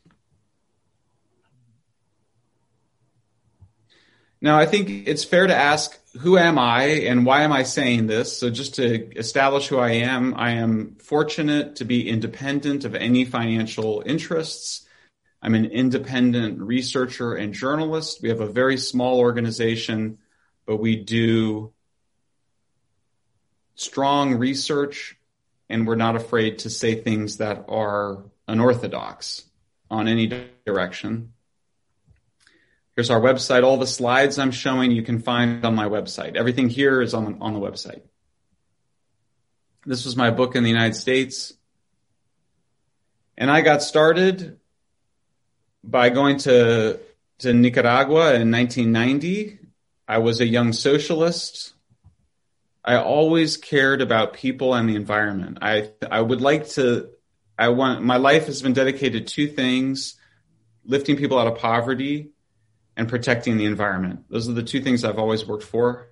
Now, 4.40 4.58
I 4.58 4.66
think 4.66 5.08
it's 5.08 5.24
fair 5.24 5.46
to 5.46 5.54
ask, 5.54 5.98
who 6.20 6.38
am 6.38 6.58
I 6.58 6.84
and 6.84 7.26
why 7.26 7.42
am 7.42 7.52
I 7.52 7.64
saying 7.64 8.06
this? 8.06 8.38
So 8.38 8.50
just 8.50 8.76
to 8.76 9.12
establish 9.16 9.68
who 9.68 9.78
I 9.78 9.90
am, 9.90 10.34
I 10.34 10.52
am 10.52 10.96
fortunate 11.00 11.76
to 11.76 11.84
be 11.84 12.08
independent 12.08 12.84
of 12.84 12.94
any 12.94 13.24
financial 13.24 14.02
interests. 14.06 14.86
I'm 15.40 15.54
an 15.54 15.66
independent 15.66 16.60
researcher 16.60 17.34
and 17.34 17.54
journalist. 17.54 18.20
We 18.22 18.28
have 18.30 18.40
a 18.40 18.46
very 18.46 18.76
small 18.76 19.20
organization, 19.20 20.18
but 20.66 20.78
we 20.78 20.96
do 20.96 21.72
strong 23.76 24.34
research 24.34 25.16
and 25.68 25.86
we're 25.86 25.94
not 25.94 26.16
afraid 26.16 26.60
to 26.60 26.70
say 26.70 26.94
things 26.94 27.36
that 27.36 27.66
are 27.68 28.24
unorthodox 28.48 29.44
on 29.90 30.08
any 30.08 30.48
direction. 30.66 31.32
Here's 32.96 33.10
our 33.10 33.20
website. 33.20 33.62
All 33.62 33.76
the 33.76 33.86
slides 33.86 34.38
I'm 34.38 34.50
showing 34.50 34.90
you 34.90 35.02
can 35.02 35.20
find 35.20 35.64
on 35.64 35.74
my 35.74 35.86
website. 35.88 36.36
Everything 36.36 36.68
here 36.68 37.00
is 37.00 37.14
on, 37.14 37.38
on 37.40 37.54
the 37.54 37.60
website. 37.60 38.00
This 39.86 40.04
was 40.04 40.16
my 40.16 40.30
book 40.30 40.56
in 40.56 40.64
the 40.64 40.68
United 40.68 40.96
States. 40.96 41.52
And 43.36 43.50
I 43.50 43.60
got 43.60 43.82
started 43.82 44.58
by 45.84 46.10
going 46.10 46.38
to, 46.38 47.00
to 47.40 47.52
Nicaragua 47.52 48.34
in 48.34 48.50
1990. 48.50 49.58
I 50.06 50.18
was 50.18 50.40
a 50.40 50.46
young 50.46 50.72
socialist. 50.72 51.74
I 52.84 52.96
always 52.96 53.56
cared 53.56 54.00
about 54.00 54.32
people 54.32 54.74
and 54.74 54.88
the 54.88 54.96
environment. 54.96 55.58
I, 55.60 55.90
I 56.10 56.20
would 56.20 56.40
like 56.40 56.68
to, 56.70 57.10
I 57.58 57.68
want, 57.68 58.02
my 58.02 58.16
life 58.16 58.46
has 58.46 58.62
been 58.62 58.72
dedicated 58.72 59.26
to 59.26 59.34
two 59.34 59.48
things, 59.48 60.14
lifting 60.84 61.16
people 61.16 61.38
out 61.38 61.46
of 61.46 61.58
poverty 61.58 62.30
and 62.96 63.08
protecting 63.08 63.56
the 63.56 63.66
environment. 63.66 64.24
Those 64.30 64.48
are 64.48 64.52
the 64.52 64.62
two 64.62 64.80
things 64.80 65.04
I've 65.04 65.18
always 65.18 65.46
worked 65.46 65.64
for. 65.64 66.08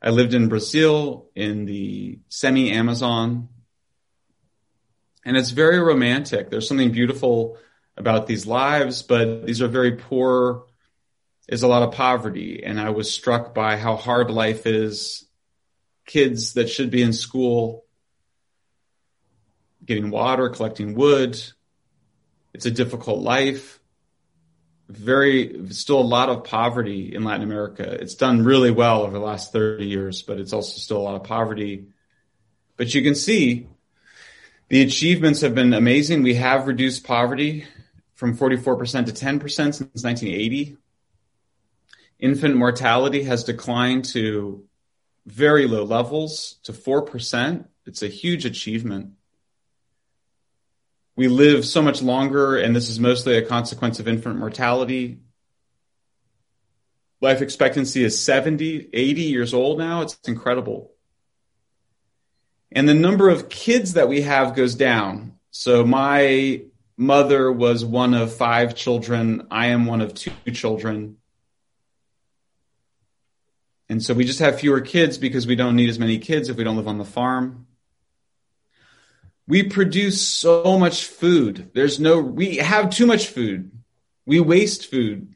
I 0.00 0.10
lived 0.10 0.34
in 0.34 0.48
Brazil 0.48 1.30
in 1.34 1.64
the 1.66 2.18
semi 2.28 2.72
Amazon 2.72 3.48
and 5.24 5.36
it's 5.36 5.50
very 5.50 5.78
romantic. 5.78 6.50
There's 6.50 6.66
something 6.66 6.90
beautiful 6.90 7.58
about 7.96 8.26
these 8.26 8.46
lives, 8.46 9.02
but 9.02 9.46
these 9.46 9.60
are 9.60 9.68
very 9.68 9.92
poor. 9.92 10.64
There's 11.48 11.62
a 11.62 11.68
lot 11.68 11.82
of 11.82 11.92
poverty. 11.92 12.62
And 12.64 12.80
I 12.80 12.90
was 12.90 13.12
struck 13.12 13.54
by 13.54 13.76
how 13.76 13.96
hard 13.96 14.30
life 14.30 14.66
is. 14.66 15.26
Kids 16.06 16.54
that 16.54 16.68
should 16.68 16.90
be 16.90 17.02
in 17.02 17.12
school 17.12 17.84
getting 19.84 20.10
water, 20.10 20.48
collecting 20.48 20.94
wood. 20.94 21.40
It's 22.54 22.66
a 22.66 22.70
difficult 22.70 23.20
life. 23.20 23.80
Very, 24.88 25.70
still 25.70 26.00
a 26.00 26.02
lot 26.02 26.28
of 26.28 26.44
poverty 26.44 27.14
in 27.14 27.24
Latin 27.24 27.42
America. 27.42 27.82
It's 27.82 28.14
done 28.14 28.44
really 28.44 28.70
well 28.70 29.02
over 29.02 29.12
the 29.12 29.24
last 29.24 29.52
30 29.52 29.86
years, 29.86 30.22
but 30.22 30.38
it's 30.38 30.52
also 30.52 30.78
still 30.78 30.98
a 30.98 31.02
lot 31.02 31.14
of 31.14 31.24
poverty. 31.24 31.86
But 32.76 32.94
you 32.94 33.02
can 33.02 33.14
see 33.14 33.68
the 34.68 34.82
achievements 34.82 35.40
have 35.40 35.54
been 35.54 35.72
amazing. 35.72 36.22
We 36.22 36.34
have 36.34 36.66
reduced 36.66 37.04
poverty 37.04 37.66
from 38.14 38.36
44% 38.36 39.06
to 39.06 39.12
10% 39.12 39.40
since 39.50 39.80
1980. 39.80 40.76
Infant 42.18 42.56
mortality 42.56 43.24
has 43.24 43.44
declined 43.44 44.04
to 44.06 44.64
very 45.26 45.66
low 45.66 45.84
levels 45.84 46.58
to 46.64 46.72
4%. 46.72 47.66
It's 47.86 48.02
a 48.02 48.08
huge 48.08 48.44
achievement. 48.44 49.12
We 51.16 51.28
live 51.28 51.64
so 51.64 51.82
much 51.82 52.00
longer, 52.00 52.56
and 52.56 52.74
this 52.74 52.88
is 52.88 52.98
mostly 52.98 53.36
a 53.36 53.44
consequence 53.44 54.00
of 54.00 54.08
infant 54.08 54.38
mortality. 54.38 55.18
Life 57.20 57.42
expectancy 57.42 58.02
is 58.02 58.20
70, 58.22 58.88
80 58.92 59.22
years 59.22 59.52
old 59.52 59.78
now. 59.78 60.02
It's 60.02 60.18
incredible. 60.26 60.92
And 62.72 62.88
the 62.88 62.94
number 62.94 63.28
of 63.28 63.48
kids 63.48 63.94
that 63.94 64.08
we 64.08 64.22
have 64.22 64.56
goes 64.56 64.74
down. 64.74 65.34
So 65.50 65.84
my 65.84 66.62
mother 66.96 67.50
was 67.50 67.84
one 67.84 68.14
of 68.14 68.34
five 68.34 68.74
children. 68.74 69.46
I 69.50 69.68
am 69.68 69.86
one 69.86 70.00
of 70.00 70.14
two 70.14 70.32
children. 70.52 71.16
And 73.88 74.02
so 74.02 74.14
we 74.14 74.24
just 74.24 74.38
have 74.40 74.60
fewer 74.60 74.80
kids 74.80 75.18
because 75.18 75.46
we 75.46 75.56
don't 75.56 75.76
need 75.76 75.90
as 75.90 75.98
many 75.98 76.18
kids 76.18 76.48
if 76.48 76.56
we 76.56 76.64
don't 76.64 76.76
live 76.76 76.88
on 76.88 76.98
the 76.98 77.04
farm. 77.04 77.66
We 79.46 79.64
produce 79.64 80.26
so 80.26 80.78
much 80.78 81.04
food. 81.04 81.72
There's 81.74 82.00
no, 82.00 82.20
we 82.20 82.56
have 82.56 82.90
too 82.90 83.06
much 83.06 83.28
food. 83.28 83.70
We 84.24 84.40
waste 84.40 84.90
food. 84.90 85.34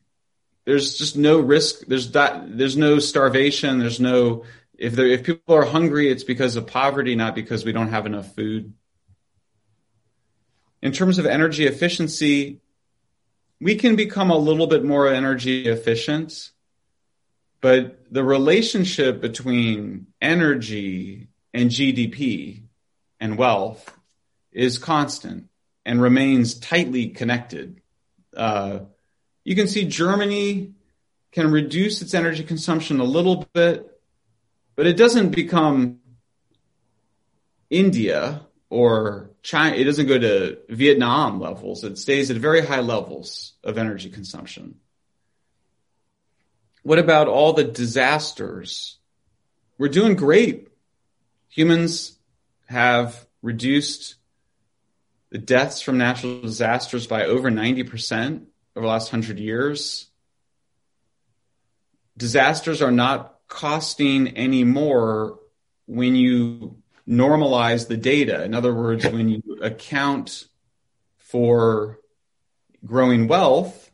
there's 0.64 0.96
just 0.96 1.16
no 1.16 1.40
risk. 1.40 1.86
There's 1.86 2.12
that. 2.12 2.56
There's 2.56 2.76
no 2.76 2.98
starvation. 2.98 3.78
There's 3.78 4.00
no 4.00 4.44
if 4.78 4.94
there 4.94 5.06
if 5.06 5.25
people 5.25 5.54
are 5.54 5.64
hungry, 5.64 6.10
it's 6.10 6.25
because 6.25 6.56
of 6.56 6.66
poverty, 6.66 7.14
not 7.14 7.34
because 7.34 7.64
we 7.64 7.72
don't 7.72 7.88
have 7.88 8.06
enough 8.06 8.34
food. 8.34 8.75
In 10.87 10.93
terms 10.93 11.19
of 11.19 11.26
energy 11.26 11.66
efficiency, 11.66 12.61
we 13.61 13.75
can 13.75 13.97
become 13.97 14.31
a 14.31 14.38
little 14.38 14.69
bit 14.69 14.85
more 14.85 15.09
energy 15.09 15.66
efficient, 15.66 16.52
but 17.61 18.05
the 18.09 18.23
relationship 18.23 19.21
between 19.21 20.07
energy 20.23 21.26
and 21.52 21.71
GDP 21.71 22.62
and 23.19 23.37
wealth 23.37 23.99
is 24.52 24.78
constant 24.78 25.49
and 25.85 26.00
remains 26.00 26.55
tightly 26.55 27.09
connected. 27.09 27.81
Uh, 28.37 28.78
you 29.43 29.57
can 29.57 29.66
see 29.66 29.87
Germany 29.87 30.75
can 31.33 31.50
reduce 31.50 32.00
its 32.00 32.14
energy 32.14 32.45
consumption 32.45 33.00
a 33.00 33.05
little 33.05 33.45
bit, 33.52 33.90
but 34.76 34.87
it 34.87 34.97
doesn't 34.97 35.31
become 35.31 35.99
India 37.71 38.43
or 38.71 39.31
China. 39.47 39.76
It 39.76 39.85
doesn't 39.85 40.09
go 40.09 40.19
to 40.19 40.59
Vietnam 40.69 41.41
levels. 41.41 41.85
It 41.85 41.99
stays 41.99 42.33
at 42.33 42.37
very 42.37 42.67
high 42.67 42.81
levels 42.81 43.53
of 43.62 43.79
energy 43.79 44.11
consumption. 44.11 44.81
What 46.83 46.99
about 46.99 47.29
all 47.29 47.53
the 47.53 47.62
disasters? 47.62 48.99
We're 49.79 49.88
doing 49.88 50.17
great. 50.17 50.69
Humans 51.50 52.19
have 52.67 53.25
reduced 53.41 54.17
the 55.31 55.38
deaths 55.38 55.81
from 55.81 55.99
natural 55.99 56.41
disasters 56.41 57.07
by 57.07 57.26
over 57.26 57.49
90% 57.49 58.47
over 58.75 58.85
the 58.85 58.93
last 58.93 59.11
hundred 59.11 59.38
years. 59.38 60.09
Disasters 62.17 62.83
are 62.83 62.91
not 62.91 63.38
costing 63.47 64.29
any 64.37 64.65
more 64.65 65.38
when 65.87 66.17
you 66.17 66.83
normalize 67.08 67.88
the 67.88 67.96
data. 67.96 68.44
In 68.44 68.54
other 68.54 68.75
words, 68.75 69.06
when 69.06 69.28
you 69.28 69.42
account 69.62 70.46
for 71.16 71.98
growing 72.84 73.28
wealth, 73.28 73.90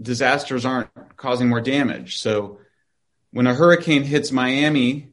disasters 0.00 0.64
aren't 0.64 0.90
causing 1.16 1.48
more 1.48 1.60
damage. 1.60 2.18
So 2.18 2.58
when 3.30 3.46
a 3.46 3.54
hurricane 3.54 4.02
hits 4.02 4.32
Miami 4.32 5.08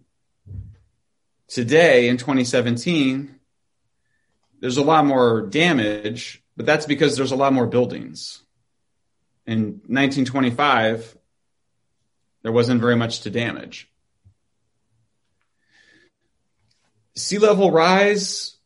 today 1.48 2.08
in 2.08 2.18
2017, 2.18 3.36
there's 4.60 4.78
a 4.78 4.84
lot 4.84 5.06
more 5.06 5.42
damage 5.42 6.42
but 6.62 6.66
that's 6.66 6.86
because 6.86 7.18
there's 7.18 7.32
a 7.32 7.36
lot 7.36 7.54
more 7.54 7.66
buildings. 7.66 8.42
In 9.46 9.82
1925, 9.88 11.18
there 12.44 12.52
wasn't 12.52 12.82
very 12.82 12.96
much 12.96 13.22
to 13.22 13.30
damage. 13.30 13.91
Sea 17.16 17.40
level 17.40 17.72
rise, 17.72 18.58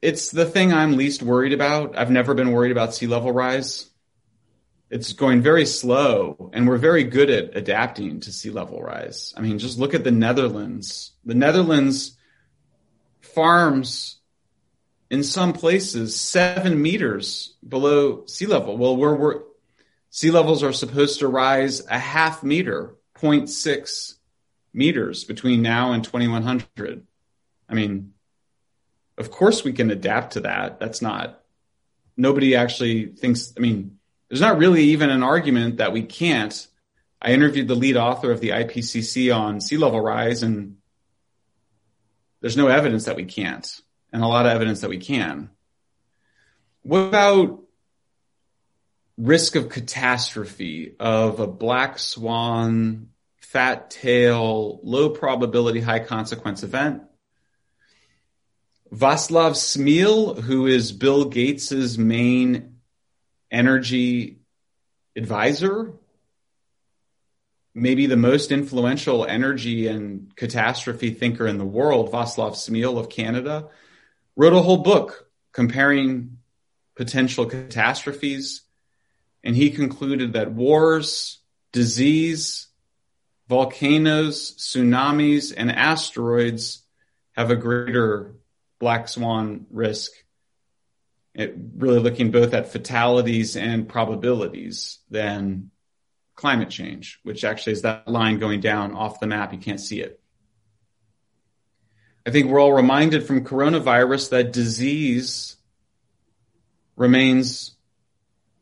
it's 0.00 0.30
the 0.30 0.46
thing 0.46 0.72
I'm 0.72 0.96
least 0.96 1.22
worried 1.22 1.52
about. 1.52 1.98
I've 1.98 2.10
never 2.10 2.34
been 2.34 2.52
worried 2.52 2.72
about 2.72 2.94
sea 2.94 3.06
level 3.06 3.32
rise. 3.32 3.90
It's 4.90 5.12
going 5.12 5.42
very 5.42 5.66
slow, 5.66 6.50
and 6.54 6.66
we're 6.66 6.78
very 6.78 7.04
good 7.04 7.28
at 7.28 7.56
adapting 7.56 8.20
to 8.20 8.32
sea 8.32 8.50
level 8.50 8.80
rise. 8.80 9.34
I 9.36 9.42
mean, 9.42 9.58
just 9.58 9.78
look 9.78 9.92
at 9.92 10.04
the 10.04 10.10
Netherlands. 10.10 11.12
The 11.24 11.34
Netherlands 11.34 12.16
farms 13.20 14.18
in 15.10 15.22
some 15.22 15.52
places 15.52 16.18
seven 16.18 16.80
meters 16.80 17.56
below 17.66 18.24
sea 18.26 18.46
level. 18.46 18.78
Well, 18.78 18.96
we're, 18.96 19.14
we're 19.14 19.42
sea 20.10 20.30
levels 20.30 20.62
are 20.62 20.72
supposed 20.72 21.18
to 21.18 21.28
rise 21.28 21.86
a 21.86 21.98
half 21.98 22.42
meter, 22.42 22.94
0.6 23.16 24.14
meters 24.72 25.24
between 25.24 25.60
now 25.60 25.92
and 25.92 26.04
2100. 26.04 27.06
I 27.68 27.74
mean, 27.74 28.12
of 29.16 29.30
course 29.30 29.64
we 29.64 29.72
can 29.72 29.90
adapt 29.90 30.34
to 30.34 30.40
that. 30.40 30.80
That's 30.80 31.02
not, 31.02 31.40
nobody 32.16 32.56
actually 32.56 33.06
thinks, 33.06 33.52
I 33.56 33.60
mean, 33.60 33.98
there's 34.28 34.40
not 34.40 34.58
really 34.58 34.84
even 34.84 35.10
an 35.10 35.22
argument 35.22 35.78
that 35.78 35.92
we 35.92 36.02
can't. 36.02 36.66
I 37.20 37.32
interviewed 37.32 37.68
the 37.68 37.74
lead 37.74 37.96
author 37.96 38.30
of 38.30 38.40
the 38.40 38.50
IPCC 38.50 39.34
on 39.34 39.60
sea 39.60 39.76
level 39.76 40.00
rise 40.00 40.42
and 40.42 40.76
there's 42.40 42.56
no 42.56 42.68
evidence 42.68 43.06
that 43.06 43.16
we 43.16 43.24
can't 43.24 43.68
and 44.12 44.22
a 44.22 44.26
lot 44.26 44.46
of 44.46 44.52
evidence 44.52 44.80
that 44.80 44.90
we 44.90 44.98
can. 44.98 45.50
What 46.82 47.00
about 47.00 47.62
risk 49.16 49.56
of 49.56 49.68
catastrophe 49.68 50.94
of 51.00 51.40
a 51.40 51.46
black 51.46 51.98
swan, 51.98 53.08
fat 53.40 53.90
tail, 53.90 54.80
low 54.82 55.10
probability, 55.10 55.80
high 55.80 55.98
consequence 55.98 56.62
event? 56.62 57.02
Václav 58.92 59.52
Smil, 59.52 60.40
who 60.40 60.66
is 60.66 60.92
Bill 60.92 61.26
Gates's 61.26 61.98
main 61.98 62.78
energy 63.50 64.38
advisor, 65.14 65.92
maybe 67.74 68.06
the 68.06 68.16
most 68.16 68.50
influential 68.50 69.24
energy 69.24 69.88
and 69.88 70.34
catastrophe 70.36 71.10
thinker 71.10 71.46
in 71.46 71.58
the 71.58 71.64
world, 71.64 72.10
Vaslav 72.10 72.52
Smil 72.52 72.98
of 72.98 73.08
Canada, 73.08 73.68
wrote 74.36 74.52
a 74.52 74.62
whole 74.62 74.78
book 74.78 75.28
comparing 75.52 76.38
potential 76.96 77.46
catastrophes. 77.46 78.62
And 79.44 79.54
he 79.54 79.70
concluded 79.70 80.32
that 80.32 80.52
wars, 80.52 81.38
disease, 81.72 82.66
volcanoes, 83.48 84.56
tsunamis, 84.56 85.54
and 85.56 85.70
asteroids 85.70 86.82
have 87.32 87.50
a 87.50 87.56
greater 87.56 88.34
black 88.78 89.08
swan 89.08 89.66
risk. 89.70 90.12
It, 91.34 91.54
really 91.76 92.00
looking 92.00 92.30
both 92.32 92.52
at 92.52 92.72
fatalities 92.72 93.56
and 93.56 93.88
probabilities 93.88 94.98
than 95.08 95.70
climate 96.34 96.70
change, 96.70 97.20
which 97.22 97.44
actually 97.44 97.74
is 97.74 97.82
that 97.82 98.08
line 98.08 98.38
going 98.38 98.60
down 98.60 98.94
off 98.94 99.20
the 99.20 99.26
map. 99.26 99.52
You 99.52 99.58
can't 99.58 99.80
see 99.80 100.00
it. 100.00 100.20
I 102.26 102.30
think 102.30 102.46
we're 102.46 102.60
all 102.60 102.72
reminded 102.72 103.26
from 103.26 103.44
coronavirus 103.44 104.30
that 104.30 104.52
disease 104.52 105.56
remains 106.96 107.76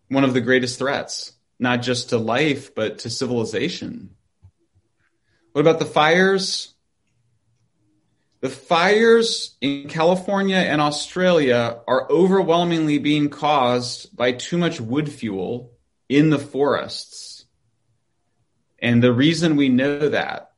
one 0.09 0.25
of 0.25 0.35
the 0.35 0.41
greatest 0.41 0.79
threats, 0.79 1.33
not 1.59 1.83
just 1.83 2.11
to 2.11 2.19
life, 2.19 2.75
but 2.75 3.01
to 3.01 3.11
civilization. 3.11 4.11
What 5.53 5.63
about 5.63 5.79
the 5.79 5.87
fires? 5.87 6.75
The 8.41 8.51
fires 8.51 9.57
in 9.61 9.89
California 9.89 10.57
and 10.57 10.81
Australia 10.81 11.81
are 11.89 12.11
overwhelmingly 12.11 12.99
being 12.99 13.31
caused 13.31 14.15
by 14.15 14.33
too 14.33 14.59
much 14.59 14.81
wood 14.81 15.11
fuel 15.11 15.73
in 16.09 16.31
the 16.31 16.39
forests. 16.39 17.47
And 18.79 19.03
the 19.03 19.13
reason 19.13 19.57
we 19.57 19.69
know 19.69 20.11
that 20.11 20.53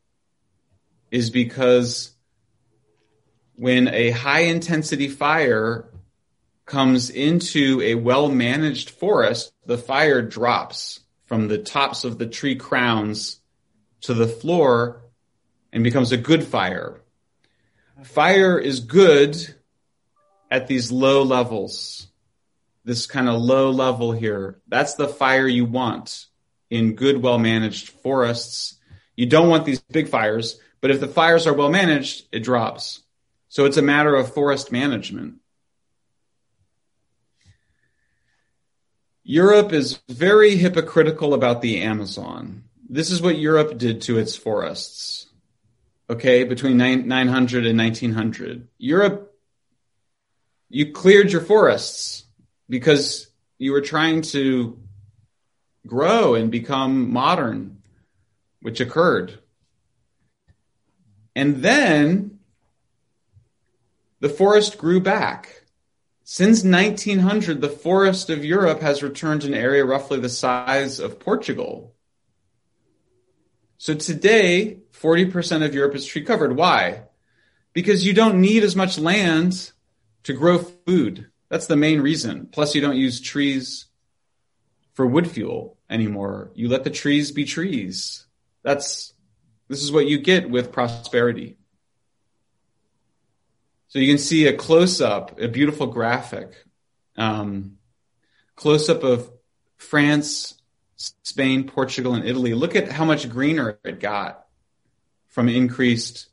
is 1.10 1.30
because 1.30 2.10
when 3.54 3.88
a 3.88 4.10
high 4.10 4.42
intensity 4.42 5.08
fire 5.08 5.88
comes 6.66 7.10
into 7.10 7.80
a 7.82 7.94
well 7.94 8.28
managed 8.28 8.90
forest, 8.90 9.52
the 9.66 9.78
fire 9.78 10.20
drops 10.20 11.00
from 11.26 11.48
the 11.48 11.58
tops 11.58 12.04
of 12.04 12.18
the 12.18 12.26
tree 12.26 12.56
crowns 12.56 13.40
to 14.02 14.14
the 14.14 14.28
floor 14.28 15.02
and 15.72 15.84
becomes 15.84 16.12
a 16.12 16.16
good 16.16 16.44
fire. 16.44 17.00
Fire 18.04 18.58
is 18.58 18.80
good 18.80 19.36
at 20.50 20.68
these 20.68 20.92
low 20.92 21.22
levels. 21.22 22.06
This 22.84 23.06
kind 23.06 23.28
of 23.28 23.40
low 23.40 23.70
level 23.70 24.12
here. 24.12 24.60
That's 24.68 24.94
the 24.94 25.08
fire 25.08 25.46
you 25.46 25.64
want 25.64 26.26
in 26.70 26.94
good, 26.94 27.22
well 27.22 27.38
managed 27.38 27.88
forests. 27.88 28.76
You 29.16 29.26
don't 29.26 29.48
want 29.48 29.64
these 29.64 29.80
big 29.80 30.08
fires, 30.08 30.60
but 30.80 30.90
if 30.90 31.00
the 31.00 31.08
fires 31.08 31.46
are 31.46 31.54
well 31.54 31.70
managed, 31.70 32.26
it 32.32 32.40
drops. 32.40 33.02
So 33.48 33.64
it's 33.64 33.76
a 33.76 33.82
matter 33.82 34.14
of 34.14 34.32
forest 34.32 34.70
management. 34.70 35.34
Europe 39.24 39.72
is 39.72 40.00
very 40.08 40.56
hypocritical 40.56 41.34
about 41.34 41.60
the 41.60 41.82
Amazon. 41.82 42.64
This 42.88 43.10
is 43.10 43.20
what 43.20 43.38
Europe 43.38 43.76
did 43.76 44.02
to 44.02 44.18
its 44.18 44.36
forests. 44.36 45.27
Okay, 46.10 46.44
between 46.44 46.78
900 46.78 47.66
and 47.66 47.78
1900. 47.78 48.68
Europe, 48.78 49.34
you 50.70 50.92
cleared 50.92 51.30
your 51.30 51.42
forests 51.42 52.24
because 52.68 53.28
you 53.58 53.72
were 53.72 53.82
trying 53.82 54.22
to 54.22 54.78
grow 55.86 56.34
and 56.34 56.50
become 56.50 57.10
modern, 57.12 57.82
which 58.62 58.80
occurred. 58.80 59.38
And 61.36 61.62
then 61.62 62.38
the 64.20 64.28
forest 64.28 64.78
grew 64.78 65.00
back. 65.00 65.62
Since 66.24 66.64
1900, 66.64 67.60
the 67.60 67.68
forest 67.68 68.28
of 68.28 68.44
Europe 68.44 68.80
has 68.80 69.02
returned 69.02 69.42
to 69.42 69.48
an 69.48 69.54
area 69.54 69.84
roughly 69.84 70.20
the 70.20 70.28
size 70.28 71.00
of 71.00 71.20
Portugal. 71.20 71.94
So 73.78 73.94
today, 73.94 74.78
40% 74.92 75.64
of 75.64 75.72
Europe 75.72 75.94
is 75.94 76.04
tree 76.04 76.24
covered. 76.24 76.56
Why? 76.56 77.04
Because 77.72 78.04
you 78.04 78.12
don't 78.12 78.40
need 78.40 78.64
as 78.64 78.74
much 78.74 78.98
land 78.98 79.70
to 80.24 80.32
grow 80.32 80.58
food. 80.58 81.30
That's 81.48 81.68
the 81.68 81.76
main 81.76 82.00
reason. 82.00 82.48
Plus, 82.50 82.74
you 82.74 82.80
don't 82.80 82.96
use 82.96 83.20
trees 83.20 83.86
for 84.94 85.06
wood 85.06 85.30
fuel 85.30 85.78
anymore. 85.88 86.50
You 86.54 86.68
let 86.68 86.82
the 86.82 86.90
trees 86.90 87.30
be 87.30 87.44
trees. 87.44 88.26
That's, 88.64 89.14
this 89.68 89.82
is 89.82 89.92
what 89.92 90.08
you 90.08 90.18
get 90.18 90.50
with 90.50 90.72
prosperity. 90.72 91.56
So 93.86 94.00
you 94.00 94.08
can 94.08 94.18
see 94.18 94.48
a 94.48 94.56
close 94.56 95.00
up, 95.00 95.40
a 95.40 95.46
beautiful 95.46 95.86
graphic, 95.86 96.52
um, 97.16 97.78
close 98.56 98.90
up 98.90 99.04
of 99.04 99.30
France, 99.76 100.57
Spain, 100.98 101.64
Portugal, 101.64 102.14
and 102.14 102.26
Italy. 102.26 102.54
Look 102.54 102.76
at 102.76 102.90
how 102.90 103.04
much 103.04 103.30
greener 103.30 103.78
it 103.84 104.00
got 104.00 104.44
from 105.28 105.48
increased 105.48 106.28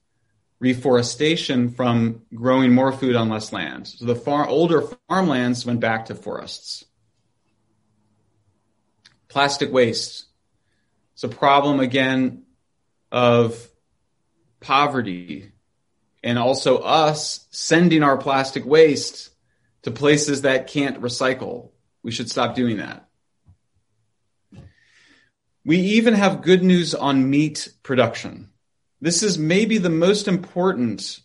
reforestation 0.59 1.69
from 1.69 2.23
growing 2.33 2.73
more 2.73 2.91
food 2.91 3.15
on 3.15 3.29
less 3.29 3.53
land. 3.53 3.87
So 3.87 4.05
the 4.05 4.15
far 4.15 4.47
older 4.47 4.81
farmlands 5.07 5.65
went 5.65 5.79
back 5.79 6.05
to 6.05 6.15
forests. 6.15 6.85
Plastic 9.27 9.71
waste. 9.71 10.25
It's 11.13 11.23
a 11.23 11.29
problem 11.29 11.79
again 11.79 12.43
of 13.11 13.69
poverty 14.59 15.51
and 16.23 16.39
also 16.39 16.79
us 16.79 17.45
sending 17.51 18.01
our 18.01 18.17
plastic 18.17 18.65
waste 18.65 19.29
to 19.83 19.91
places 19.91 20.41
that 20.41 20.67
can't 20.67 21.01
recycle. 21.01 21.69
We 22.01 22.11
should 22.11 22.31
stop 22.31 22.55
doing 22.55 22.77
that. 22.77 23.04
We 25.65 25.79
even 25.79 26.13
have 26.13 26.43
good 26.43 26.63
news 26.63 26.93
on 26.93 27.29
meat 27.29 27.73
production. 27.81 28.49
This 29.01 29.23
is 29.23 29.39
maybe 29.39 29.79
the 29.79 29.89
most 29.89 30.27
important 30.27 31.19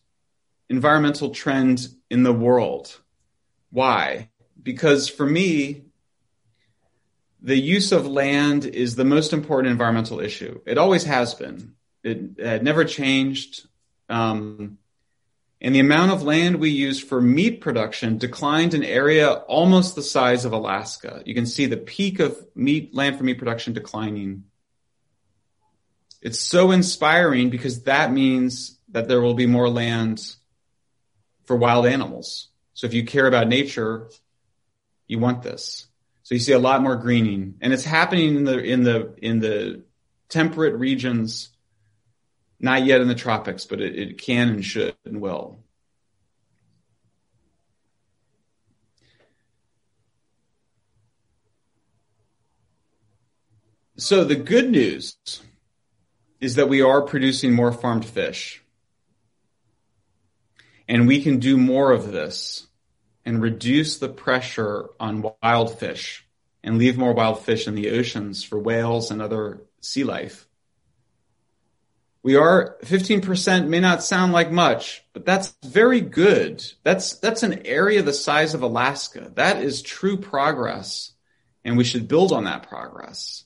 environmental 0.71 1.31
trend 1.31 1.89
in 2.09 2.23
the 2.23 2.33
world. 2.33 2.99
Why? 3.71 4.31
Because 4.61 5.09
for 5.09 5.27
me, 5.27 5.83
the 7.43 7.57
use 7.57 7.93
of 7.93 8.07
land 8.07 8.65
is 8.65 8.97
the 8.97 9.05
most 9.05 9.33
important 9.35 9.71
environmental 9.71 10.21
issue. 10.21 10.61
It 10.67 10.79
always 10.79 11.05
has 11.05 11.35
been. 11.35 11.75
It 12.03 12.41
had 12.43 12.65
never 12.65 12.85
changed. 12.85 13.67
Um, 14.09 14.79
and 15.63 15.75
the 15.75 15.81
amount 15.81 16.11
of 16.11 16.23
land 16.23 16.57
we 16.57 16.71
use 16.71 17.03
for 17.03 17.21
meat 17.21 17.61
production 17.61 18.17
declined 18.17 18.73
in 18.73 18.83
area 18.83 19.31
almost 19.31 19.95
the 19.95 20.03
size 20.03 20.47
of 20.47 20.53
Alaska. 20.53 21.23
You 21.27 21.35
can 21.35 21.45
see 21.45 21.67
the 21.67 21.77
peak 21.77 22.19
of 22.19 22.37
meat 22.55 22.95
land 22.95 23.19
for 23.19 23.25
meat 23.25 23.39
production 23.39 23.75
declining. 23.75 24.45
It's 26.23 26.41
so 26.41 26.71
inspiring 26.71 27.51
because 27.51 27.83
that 27.85 28.11
means 28.11 28.79
that 28.91 29.09
there 29.09 29.21
will 29.21 29.35
be 29.35 29.47
more 29.47 29.69
land 29.69 30.35
for 31.45 31.57
wild 31.57 31.87
animals. 31.87 32.49
So 32.73 32.87
if 32.87 32.95
you 32.95 33.05
care 33.05 33.27
about 33.27 33.49
nature, 33.49 34.11
you 35.07 35.19
want 35.19 35.43
this. 35.43 35.87
So 36.23 36.35
you 36.35 36.41
see 36.41 36.53
a 36.53 36.59
lot 36.59 36.83
more 36.83 36.97
greening 36.97 37.57
and 37.61 37.73
it's 37.73 37.85
happening 37.85 38.37
in 38.37 38.45
the, 38.45 38.59
in 38.59 38.83
the, 38.83 39.15
in 39.19 39.41
the 39.41 39.85
temperate 40.31 40.75
regions 40.77 41.51
not 42.61 42.85
yet 42.85 43.01
in 43.01 43.09
the 43.09 43.15
tropics, 43.15 43.65
but 43.65 43.81
it, 43.81 43.99
it 43.99 44.19
can 44.19 44.51
and 44.51 44.65
should 44.65 44.95
and 45.05 45.21
will. 45.21 45.59
So 53.97 54.25
the 54.25 54.37
good 54.37 54.71
news 54.71 55.17
is 56.41 56.55
that 56.55 56.69
we 56.69 56.81
are 56.81 57.03
producing 57.03 57.53
more 57.53 57.73
farmed 57.73 58.05
fish. 58.05 58.63
And 60.89 61.07
we 61.07 61.23
can 61.23 61.39
do 61.39 61.57
more 61.57 61.93
of 61.93 62.11
this 62.11 62.67
and 63.25 63.43
reduce 63.43 63.99
the 63.99 64.09
pressure 64.09 64.89
on 64.99 65.31
wild 65.43 65.79
fish 65.79 66.27
and 66.65 66.79
leave 66.79 66.99
more 66.99 67.13
wild 67.13 67.45
fish 67.45 67.69
in 67.69 67.75
the 67.75 67.91
oceans 67.91 68.43
for 68.43 68.59
whales 68.59 69.11
and 69.11 69.21
other 69.21 69.63
sea 69.81 70.05
life. 70.05 70.49
We 72.23 72.37
are 72.37 72.77
15% 72.83 73.69
may 73.69 73.81
not 73.81 74.03
sound 74.03 74.33
like 74.33 74.51
much, 74.51 75.03
but 75.15 75.25
that's 75.25 75.55
very 75.65 76.03
good. 76.03 76.63
That's, 76.83 77.15
that's 77.15 77.43
an 77.43 77.67
area 77.67 78.03
the 78.03 78.13
size 78.13 78.53
of 78.53 78.63
Alaska. 78.63 79.33
That 79.37 79.63
is 79.63 79.81
true 79.81 80.19
progress. 80.19 81.13
And 81.65 81.79
we 81.79 81.85
should 81.85 82.09
build 82.09 82.33
on 82.33 82.45
that 82.45 82.69
progress. 82.69 83.45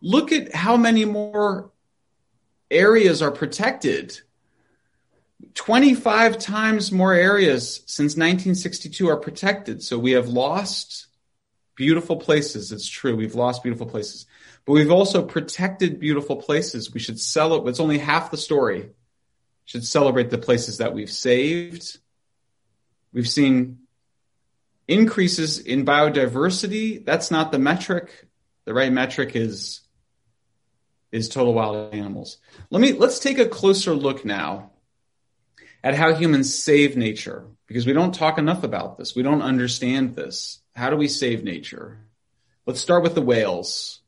Look 0.00 0.30
at 0.30 0.54
how 0.54 0.76
many 0.76 1.04
more 1.04 1.72
areas 2.70 3.22
are 3.22 3.32
protected. 3.32 4.20
25 5.54 6.38
times 6.38 6.92
more 6.92 7.12
areas 7.12 7.82
since 7.86 8.12
1962 8.12 9.08
are 9.08 9.16
protected. 9.16 9.82
So 9.82 9.98
we 9.98 10.12
have 10.12 10.28
lost 10.28 11.06
beautiful 11.74 12.16
places. 12.16 12.72
It's 12.72 12.88
true. 12.88 13.16
We've 13.16 13.34
lost 13.34 13.62
beautiful 13.62 13.86
places. 13.86 14.26
But 14.66 14.72
we've 14.72 14.90
also 14.90 15.22
protected 15.22 16.00
beautiful 16.00 16.36
places. 16.36 16.92
We 16.92 17.00
should 17.00 17.20
celebrate. 17.20 17.70
It's 17.70 17.80
only 17.80 17.98
half 17.98 18.30
the 18.30 18.36
story. 18.36 18.80
We 18.80 18.90
should 19.66 19.86
celebrate 19.86 20.30
the 20.30 20.38
places 20.38 20.78
that 20.78 20.94
we've 20.94 21.10
saved. 21.10 21.98
We've 23.12 23.28
seen 23.28 23.80
increases 24.88 25.58
in 25.58 25.84
biodiversity. 25.84 27.04
That's 27.04 27.30
not 27.30 27.52
the 27.52 27.58
metric. 27.58 28.26
The 28.64 28.74
right 28.74 28.92
metric 28.92 29.36
is 29.36 29.80
is 31.12 31.28
total 31.28 31.54
wild 31.54 31.94
animals. 31.94 32.38
Let 32.70 32.80
me 32.80 32.92
let's 32.92 33.20
take 33.20 33.38
a 33.38 33.46
closer 33.46 33.94
look 33.94 34.24
now 34.24 34.72
at 35.82 35.94
how 35.94 36.14
humans 36.14 36.58
save 36.58 36.96
nature 36.96 37.44
because 37.66 37.86
we 37.86 37.92
don't 37.92 38.14
talk 38.14 38.38
enough 38.38 38.64
about 38.64 38.98
this. 38.98 39.14
We 39.14 39.22
don't 39.22 39.42
understand 39.42 40.16
this. 40.16 40.60
How 40.74 40.90
do 40.90 40.96
we 40.96 41.08
save 41.08 41.44
nature? 41.44 41.98
Let's 42.66 42.80
start 42.80 43.02
with 43.02 43.14
the 43.14 43.22
whales. 43.22 44.00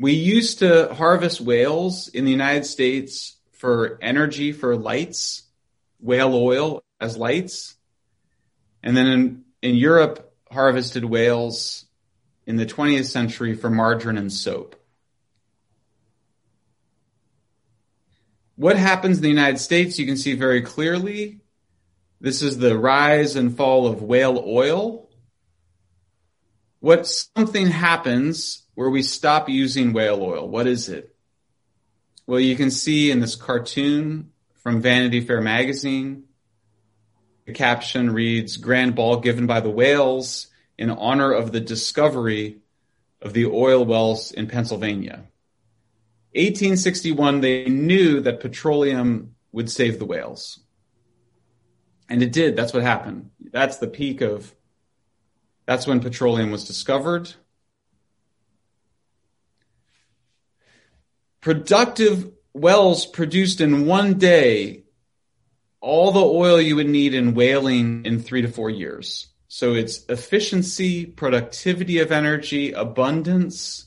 We 0.00 0.14
used 0.14 0.60
to 0.60 0.94
harvest 0.94 1.42
whales 1.42 2.08
in 2.08 2.24
the 2.24 2.30
United 2.30 2.64
States 2.64 3.36
for 3.52 3.98
energy 4.00 4.50
for 4.50 4.74
lights, 4.74 5.42
whale 6.00 6.34
oil 6.34 6.82
as 6.98 7.18
lights. 7.18 7.74
And 8.82 8.96
then 8.96 9.06
in, 9.06 9.44
in 9.60 9.74
Europe, 9.74 10.34
harvested 10.50 11.04
whales 11.04 11.84
in 12.46 12.56
the 12.56 12.64
20th 12.64 13.10
century 13.10 13.54
for 13.54 13.68
margarine 13.68 14.16
and 14.16 14.32
soap. 14.32 14.74
What 18.56 18.76
happens 18.76 19.18
in 19.18 19.22
the 19.22 19.28
United 19.28 19.58
States, 19.58 19.98
you 19.98 20.06
can 20.06 20.16
see 20.16 20.32
very 20.32 20.62
clearly. 20.62 21.40
This 22.22 22.40
is 22.40 22.56
the 22.56 22.78
rise 22.78 23.36
and 23.36 23.54
fall 23.54 23.86
of 23.86 24.00
whale 24.00 24.42
oil. 24.46 25.10
What 26.78 27.06
something 27.06 27.66
happens 27.66 28.62
where 28.80 28.88
we 28.88 29.02
stop 29.02 29.50
using 29.50 29.92
whale 29.92 30.22
oil. 30.22 30.48
What 30.48 30.66
is 30.66 30.88
it? 30.88 31.14
Well, 32.26 32.40
you 32.40 32.56
can 32.56 32.70
see 32.70 33.10
in 33.10 33.20
this 33.20 33.36
cartoon 33.36 34.30
from 34.62 34.80
Vanity 34.80 35.20
Fair 35.20 35.42
magazine, 35.42 36.24
the 37.44 37.52
caption 37.52 38.08
reads, 38.08 38.56
Grand 38.56 38.94
Ball 38.94 39.20
given 39.20 39.46
by 39.46 39.60
the 39.60 39.68
whales 39.68 40.46
in 40.78 40.88
honor 40.88 41.30
of 41.30 41.52
the 41.52 41.60
discovery 41.60 42.62
of 43.20 43.34
the 43.34 43.44
oil 43.44 43.84
wells 43.84 44.32
in 44.32 44.46
Pennsylvania. 44.46 45.26
1861, 46.34 47.42
they 47.42 47.66
knew 47.66 48.20
that 48.20 48.40
petroleum 48.40 49.34
would 49.52 49.70
save 49.70 49.98
the 49.98 50.06
whales. 50.06 50.58
And 52.08 52.22
it 52.22 52.32
did. 52.32 52.56
That's 52.56 52.72
what 52.72 52.82
happened. 52.82 53.28
That's 53.52 53.76
the 53.76 53.88
peak 53.88 54.22
of, 54.22 54.54
that's 55.66 55.86
when 55.86 56.00
petroleum 56.00 56.50
was 56.50 56.64
discovered. 56.66 57.34
Productive 61.40 62.30
wells 62.52 63.06
produced 63.06 63.60
in 63.60 63.86
one 63.86 64.14
day 64.14 64.84
all 65.80 66.12
the 66.12 66.20
oil 66.20 66.60
you 66.60 66.76
would 66.76 66.88
need 66.88 67.14
in 67.14 67.34
whaling 67.34 68.04
in 68.04 68.20
three 68.20 68.42
to 68.42 68.48
four 68.48 68.68
years. 68.68 69.28
So 69.48 69.74
it's 69.74 70.04
efficiency, 70.08 71.06
productivity 71.06 71.98
of 71.98 72.12
energy, 72.12 72.72
abundance 72.72 73.86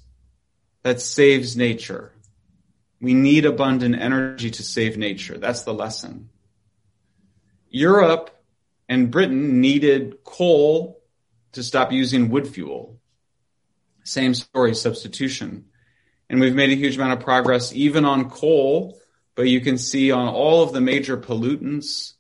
that 0.82 1.00
saves 1.00 1.56
nature. 1.56 2.12
We 3.00 3.14
need 3.14 3.46
abundant 3.46 3.96
energy 3.96 4.50
to 4.52 4.64
save 4.64 4.98
nature. 4.98 5.38
That's 5.38 5.64
the 5.64 5.74
lesson. 5.74 6.30
Europe 7.70 8.32
and 8.90 9.12
Britain 9.12 9.62
needed 9.62 10.24
coal 10.24 11.02
to 11.54 11.64
stop 11.64 11.92
using 11.92 12.30
wood 12.30 12.48
fuel. 12.48 13.00
Same 14.04 14.34
story, 14.34 14.76
substitution 14.76 15.66
and 16.34 16.42
we've 16.42 16.56
made 16.56 16.72
a 16.72 16.76
huge 16.76 16.96
amount 16.96 17.14
of 17.14 17.20
progress 17.20 17.72
even 17.74 18.06
on 18.06 18.28
coal, 18.28 19.00
but 19.36 19.44
you 19.44 19.62
can 19.62 19.78
see 19.78 20.10
on 20.10 20.28
all 20.28 20.64
of 20.64 20.74
the 20.74 20.82
major 20.82 21.16
pollutants, 21.16 22.14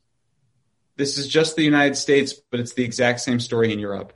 this 0.97 1.17
is 1.17 1.27
just 1.27 1.55
the 1.55 1.63
United 1.63 1.95
States, 1.95 2.33
but 2.33 2.59
it's 2.59 2.73
the 2.73 2.83
exact 2.83 3.21
same 3.21 3.39
story 3.39 3.73
in 3.73 3.79
Europe. 3.79 4.13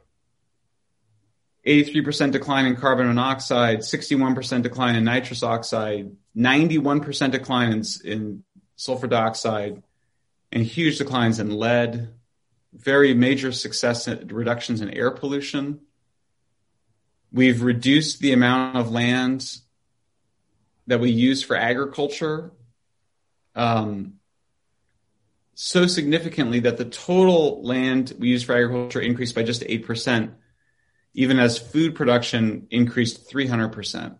83% 1.65 2.31
decline 2.31 2.67
in 2.67 2.75
carbon 2.75 3.07
monoxide, 3.07 3.79
61% 3.79 4.61
decline 4.61 4.95
in 4.95 5.03
nitrous 5.03 5.41
oxide, 5.41 6.11
91% 6.37 7.31
decline 7.31 7.71
in, 7.71 7.83
in 8.05 8.43
sulfur 8.75 9.07
dioxide, 9.07 9.81
and 10.51 10.61
huge 10.61 10.99
declines 10.99 11.39
in 11.39 11.49
lead, 11.49 12.13
very 12.71 13.15
major 13.15 13.51
success 13.51 14.07
reductions 14.07 14.81
in 14.81 14.91
air 14.91 15.09
pollution. 15.09 15.79
We've 17.31 17.63
reduced 17.63 18.19
the 18.19 18.33
amount 18.33 18.77
of 18.77 18.91
land 18.91 19.59
that 20.87 20.99
we 20.99 21.11
use 21.11 21.43
for 21.43 21.55
agriculture 21.55 22.51
um, 23.55 24.13
so 25.55 25.87
significantly 25.87 26.59
that 26.61 26.77
the 26.77 26.85
total 26.85 27.63
land 27.63 28.13
we 28.19 28.27
use 28.27 28.43
for 28.43 28.53
agriculture 28.53 29.01
increased 29.01 29.33
by 29.33 29.41
just 29.41 29.63
8%, 29.63 30.31
even 31.15 31.39
as 31.39 31.57
food 31.57 31.95
production 31.95 32.67
increased 32.69 33.27
300%. 33.27 34.15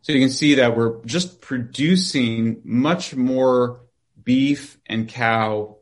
So 0.00 0.12
you 0.12 0.18
can 0.18 0.30
see 0.30 0.56
that 0.56 0.76
we're 0.76 1.04
just 1.04 1.40
producing 1.40 2.60
much 2.64 3.14
more 3.14 3.82
beef 4.20 4.80
and 4.86 5.08
cow 5.08 5.76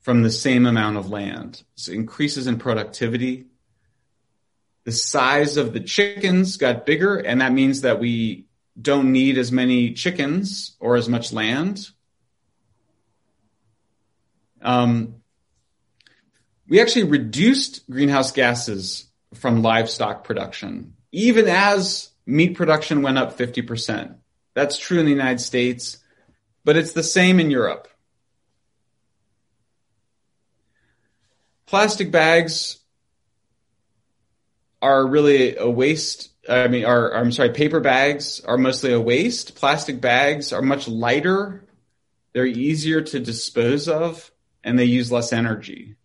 from 0.00 0.22
the 0.22 0.30
same 0.30 0.66
amount 0.66 0.96
of 0.96 1.10
land. 1.10 1.62
So 1.76 1.92
increases 1.92 2.48
in 2.48 2.58
productivity. 2.58 3.46
The 4.84 4.92
size 4.92 5.56
of 5.56 5.72
the 5.72 5.80
chickens 5.80 6.56
got 6.56 6.86
bigger, 6.86 7.16
and 7.16 7.40
that 7.40 7.52
means 7.52 7.82
that 7.82 8.00
we 8.00 8.46
don't 8.80 9.12
need 9.12 9.38
as 9.38 9.52
many 9.52 9.92
chickens 9.92 10.76
or 10.80 10.96
as 10.96 11.08
much 11.08 11.32
land. 11.32 11.88
Um, 14.60 15.16
we 16.68 16.80
actually 16.80 17.04
reduced 17.04 17.88
greenhouse 17.90 18.32
gases 18.32 19.06
from 19.34 19.62
livestock 19.62 20.24
production, 20.24 20.94
even 21.12 21.46
as 21.48 22.10
meat 22.26 22.56
production 22.56 23.02
went 23.02 23.18
up 23.18 23.36
50%. 23.36 24.16
That's 24.54 24.78
true 24.78 24.98
in 24.98 25.04
the 25.04 25.12
United 25.12 25.40
States, 25.40 25.98
but 26.64 26.76
it's 26.76 26.92
the 26.92 27.02
same 27.02 27.40
in 27.40 27.50
Europe. 27.50 27.88
Plastic 31.66 32.10
bags 32.10 32.81
are 34.82 35.06
really 35.06 35.56
a 35.56 35.70
waste. 35.70 36.30
I 36.48 36.66
mean, 36.68 36.84
are, 36.84 37.14
I'm 37.14 37.30
sorry, 37.32 37.50
paper 37.50 37.80
bags 37.80 38.40
are 38.40 38.58
mostly 38.58 38.92
a 38.92 39.00
waste. 39.00 39.54
Plastic 39.54 40.00
bags 40.00 40.52
are 40.52 40.60
much 40.60 40.88
lighter. 40.88 41.64
They're 42.32 42.44
easier 42.44 43.00
to 43.00 43.20
dispose 43.20 43.88
of 43.88 44.30
and 44.64 44.78
they 44.78 44.84
use 44.84 45.12
less 45.12 45.32
energy. 45.32 45.96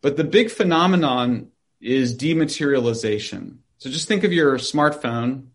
But 0.00 0.16
the 0.16 0.24
big 0.24 0.50
phenomenon 0.50 1.48
is 1.80 2.16
dematerialization. 2.16 3.58
So 3.78 3.90
just 3.90 4.08
think 4.08 4.24
of 4.24 4.32
your 4.32 4.56
smartphone. 4.56 5.48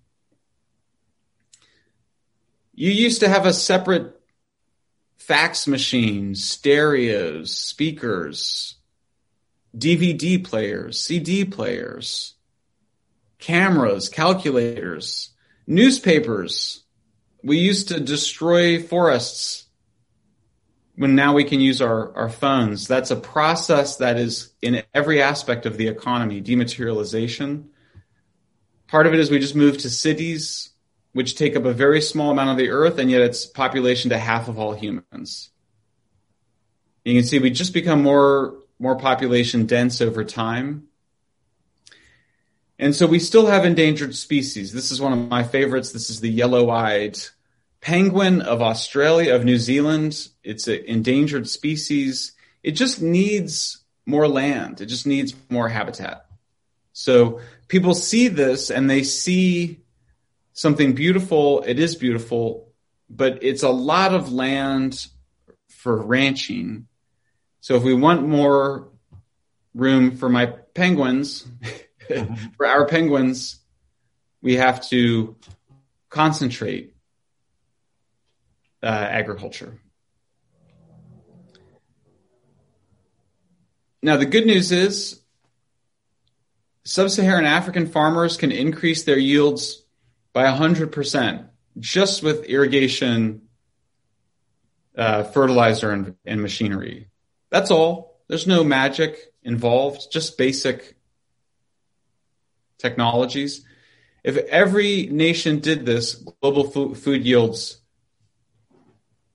You 2.73 2.91
used 2.91 3.21
to 3.21 3.29
have 3.29 3.45
a 3.45 3.53
separate 3.53 4.19
fax 5.17 5.67
machine, 5.67 6.35
stereos, 6.35 7.51
speakers, 7.51 8.76
DVD 9.77 10.43
players, 10.43 10.99
CD 10.99 11.45
players, 11.45 12.35
cameras, 13.39 14.09
calculators, 14.09 15.31
newspapers. 15.65 16.83
We 17.43 17.57
used 17.57 17.89
to 17.89 17.99
destroy 17.99 18.81
forests 18.81 19.67
when 20.95 21.15
now 21.15 21.33
we 21.33 21.43
can 21.43 21.59
use 21.59 21.81
our, 21.81 22.15
our 22.15 22.29
phones. 22.29 22.87
That's 22.87 23.11
a 23.11 23.15
process 23.15 23.97
that 23.97 24.17
is 24.17 24.51
in 24.61 24.81
every 24.93 25.21
aspect 25.21 25.67
of 25.67 25.77
the 25.77 25.87
economy, 25.87 26.41
dematerialization. 26.41 27.65
Part 28.87 29.05
of 29.05 29.13
it 29.13 29.19
is 29.19 29.29
we 29.29 29.39
just 29.39 29.55
moved 29.55 29.81
to 29.81 29.91
cities, 29.91 30.71
which 31.13 31.35
take 31.35 31.55
up 31.55 31.65
a 31.65 31.73
very 31.73 32.01
small 32.01 32.31
amount 32.31 32.49
of 32.49 32.57
the 32.57 32.69
earth, 32.69 32.97
and 32.97 33.11
yet 33.11 33.21
it's 33.21 33.45
population 33.45 34.09
to 34.09 34.17
half 34.17 34.47
of 34.47 34.57
all 34.57 34.73
humans. 34.73 35.51
You 37.05 37.13
can 37.13 37.27
see 37.27 37.37
we 37.39 37.51
just 37.51 37.73
become 37.73 38.01
more, 38.01 38.55
more 38.79 38.95
population 38.97 39.65
dense 39.65 40.01
over 40.01 40.23
time. 40.23 40.87
And 42.79 42.95
so 42.95 43.07
we 43.07 43.19
still 43.19 43.47
have 43.47 43.65
endangered 43.65 44.15
species. 44.15 44.71
This 44.71 44.91
is 44.91 45.01
one 45.01 45.13
of 45.13 45.29
my 45.29 45.43
favorites. 45.43 45.91
This 45.91 46.09
is 46.09 46.19
the 46.19 46.29
yellow-eyed 46.29 47.17
penguin 47.81 48.41
of 48.41 48.61
Australia, 48.61 49.33
of 49.33 49.45
New 49.45 49.57
Zealand. 49.57 50.27
It's 50.43 50.67
an 50.67 50.83
endangered 50.85 51.49
species. 51.49 52.33
It 52.61 52.71
just 52.71 53.01
needs 53.01 53.83
more 54.05 54.27
land. 54.27 54.81
It 54.81 54.87
just 54.87 55.07
needs 55.07 55.33
more 55.49 55.69
habitat. 55.69 56.25
So 56.93 57.41
people 57.67 57.93
see 57.93 58.27
this 58.27 58.69
and 58.69 58.89
they 58.89 59.03
see 59.03 59.81
something 60.53 60.93
beautiful. 60.93 61.63
It 61.63 61.79
is 61.79 61.95
beautiful, 61.95 62.71
but 63.09 63.43
it's 63.43 63.63
a 63.63 63.69
lot 63.69 64.13
of 64.13 64.31
land 64.31 65.07
for 65.69 65.95
ranching. 65.95 66.87
So 67.61 67.75
if 67.75 67.83
we 67.83 67.93
want 67.93 68.27
more 68.27 68.87
room 69.73 70.17
for 70.17 70.29
my 70.29 70.45
penguins, 70.45 71.45
for 72.57 72.65
our 72.65 72.87
penguins, 72.87 73.59
we 74.41 74.55
have 74.55 74.87
to 74.89 75.35
concentrate 76.09 76.95
uh, 78.81 78.85
agriculture. 78.85 79.73
Now, 84.01 84.17
the 84.17 84.25
good 84.25 84.45
news 84.45 84.71
is 84.71 85.19
Sub-Saharan 86.85 87.45
African 87.45 87.87
farmers 87.87 88.37
can 88.37 88.51
increase 88.51 89.03
their 89.03 89.17
yields 89.17 89.83
by 90.31 90.45
100% 90.45 91.49
just 91.79 92.23
with 92.23 92.45
irrigation, 92.45 93.41
uh, 94.97 95.23
fertilizer, 95.23 95.91
and, 95.91 96.15
and 96.25 96.41
machinery. 96.41 97.09
That's 97.49 97.71
all. 97.71 98.19
There's 98.27 98.47
no 98.47 98.63
magic 98.63 99.33
involved, 99.43 100.11
just 100.11 100.37
basic 100.37 100.97
technologies. 102.77 103.65
If 104.23 104.37
every 104.37 105.07
nation 105.07 105.59
did 105.59 105.85
this, 105.85 106.15
global 106.41 106.65
food 106.93 107.25
yields 107.25 107.79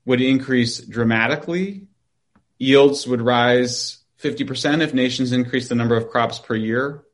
would 0.05 0.21
increase 0.21 0.79
dramatically. 0.79 1.87
Yields 2.59 3.07
would 3.07 3.23
rise 3.23 3.99
50% 4.23 4.83
if 4.83 4.93
nations 4.93 5.33
increase 5.33 5.69
the 5.69 5.75
number 5.75 5.97
of 5.97 6.11
crops 6.11 6.39
per 6.39 6.55
year. 6.55 7.05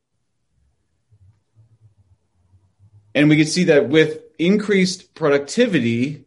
And 3.15 3.29
we 3.29 3.37
can 3.37 3.47
see 3.47 3.65
that 3.65 3.89
with 3.89 4.21
increased 4.39 5.15
productivity, 5.15 6.25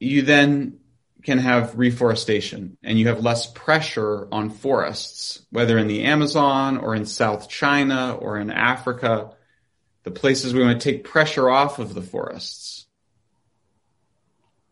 you 0.00 0.22
then 0.22 0.80
can 1.22 1.38
have 1.38 1.78
reforestation 1.78 2.76
and 2.82 2.98
you 2.98 3.08
have 3.08 3.22
less 3.22 3.46
pressure 3.46 4.28
on 4.30 4.50
forests, 4.50 5.44
whether 5.50 5.76
in 5.78 5.88
the 5.88 6.04
Amazon 6.04 6.78
or 6.78 6.94
in 6.94 7.06
South 7.06 7.48
China 7.48 8.14
or 8.14 8.38
in 8.38 8.50
Africa, 8.50 9.32
the 10.04 10.10
places 10.10 10.54
we 10.54 10.62
want 10.62 10.80
to 10.80 10.92
take 10.92 11.04
pressure 11.04 11.50
off 11.50 11.78
of 11.78 11.94
the 11.94 12.02
forests. 12.02 12.86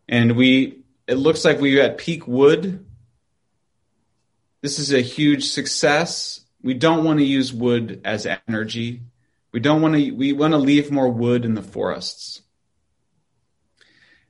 And 0.07 0.37
we, 0.37 0.83
it 1.05 1.15
looks 1.15 1.43
like 1.43 1.59
we 1.59 1.79
at 1.81 1.97
peak 1.97 2.27
wood. 2.27 2.85
This 4.61 4.79
is 4.79 4.93
a 4.93 5.01
huge 5.01 5.49
success. 5.49 6.41
We 6.61 6.73
don't 6.73 7.03
want 7.03 7.19
to 7.19 7.25
use 7.25 7.53
wood 7.53 8.01
as 8.05 8.25
energy. 8.47 9.01
We 9.51 9.59
don't 9.59 9.81
want 9.81 9.95
to, 9.95 10.11
we 10.11 10.33
want 10.33 10.53
to 10.53 10.57
leave 10.57 10.91
more 10.91 11.09
wood 11.09 11.45
in 11.45 11.55
the 11.55 11.61
forests. 11.61 12.41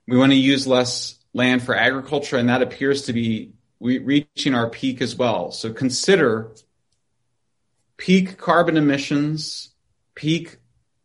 We 0.08 0.18
want 0.18 0.32
to 0.32 0.38
use 0.38 0.66
less 0.66 1.17
land 1.38 1.64
for 1.64 1.76
agriculture, 1.76 2.36
and 2.36 2.50
that 2.50 2.62
appears 2.62 3.04
to 3.04 3.14
be 3.14 3.54
reaching 3.80 4.56
our 4.56 4.70
peak 4.70 5.02
as 5.02 5.16
well. 5.16 5.52
So 5.52 5.72
consider 5.72 6.52
peak 7.96 8.38
carbon 8.38 8.76
emissions, 8.76 9.70
peak 10.16 10.58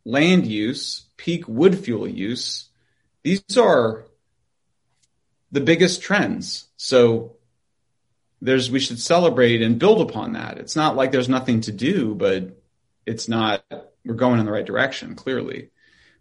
land 0.04 0.46
use, 0.46 1.04
peak 1.18 1.46
wood 1.46 1.78
fuel 1.78 2.08
use. 2.08 2.70
These 3.22 3.56
are 3.58 4.06
the 5.52 5.60
biggest 5.60 6.00
trends. 6.00 6.66
So 6.76 7.36
there's, 8.40 8.70
we 8.70 8.80
should 8.80 8.98
celebrate 8.98 9.60
and 9.60 9.78
build 9.78 10.00
upon 10.00 10.32
that. 10.32 10.58
It's 10.58 10.74
not 10.74 10.96
like 10.96 11.12
there's 11.12 11.28
nothing 11.28 11.60
to 11.62 11.72
do, 11.72 12.14
but 12.14 12.58
it's 13.04 13.28
not 13.28 13.62
we're 14.04 14.14
going 14.14 14.40
in 14.40 14.46
the 14.46 14.52
right 14.52 14.66
direction, 14.66 15.14
clearly. 15.14 15.70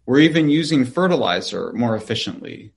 We're 0.04 0.20
even 0.20 0.48
using 0.48 0.84
fertilizer 0.84 1.72
more 1.72 1.96
efficiently. 1.96 2.74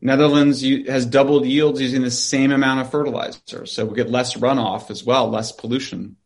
Netherlands 0.00 0.62
has 0.62 1.04
doubled 1.04 1.44
yields 1.44 1.80
using 1.80 2.02
the 2.02 2.10
same 2.10 2.52
amount 2.52 2.80
of 2.80 2.90
fertilizer, 2.90 3.66
so 3.66 3.84
we 3.84 3.94
get 3.94 4.08
less 4.08 4.34
runoff 4.34 4.90
as 4.90 5.04
well, 5.04 5.28
less 5.28 5.52
pollution. 5.52 6.16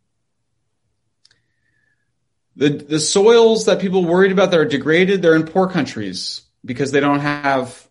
The, 2.57 2.69
the 2.69 3.01
soils 3.01 3.67
that 3.67 3.81
people 3.81 4.05
worried 4.05 4.31
about 4.31 4.53
that 4.53 4.61
are 4.61 4.65
degraded, 4.65 5.23
they're 5.23 5.35
in 5.35 5.45
poor 5.47 5.69
countries 5.69 6.43
because 6.65 6.93
they 6.93 7.01
don't 7.01 7.21
have 7.21 7.89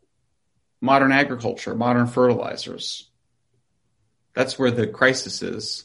modern 0.80 1.12
agriculture, 1.12 1.76
modern 1.76 2.08
fertilizers. 2.08 3.10
That's 4.34 4.58
where 4.58 4.72
the 4.72 4.88
crisis 4.88 5.42
is. 5.42 5.84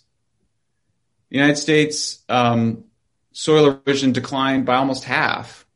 The 1.30 1.36
United 1.36 1.56
States 1.56 2.22
um, 2.28 2.84
soil 3.32 3.80
erosion 3.86 4.12
declined 4.12 4.64
by 4.64 4.76
almost 4.76 5.04
half, 5.04 5.66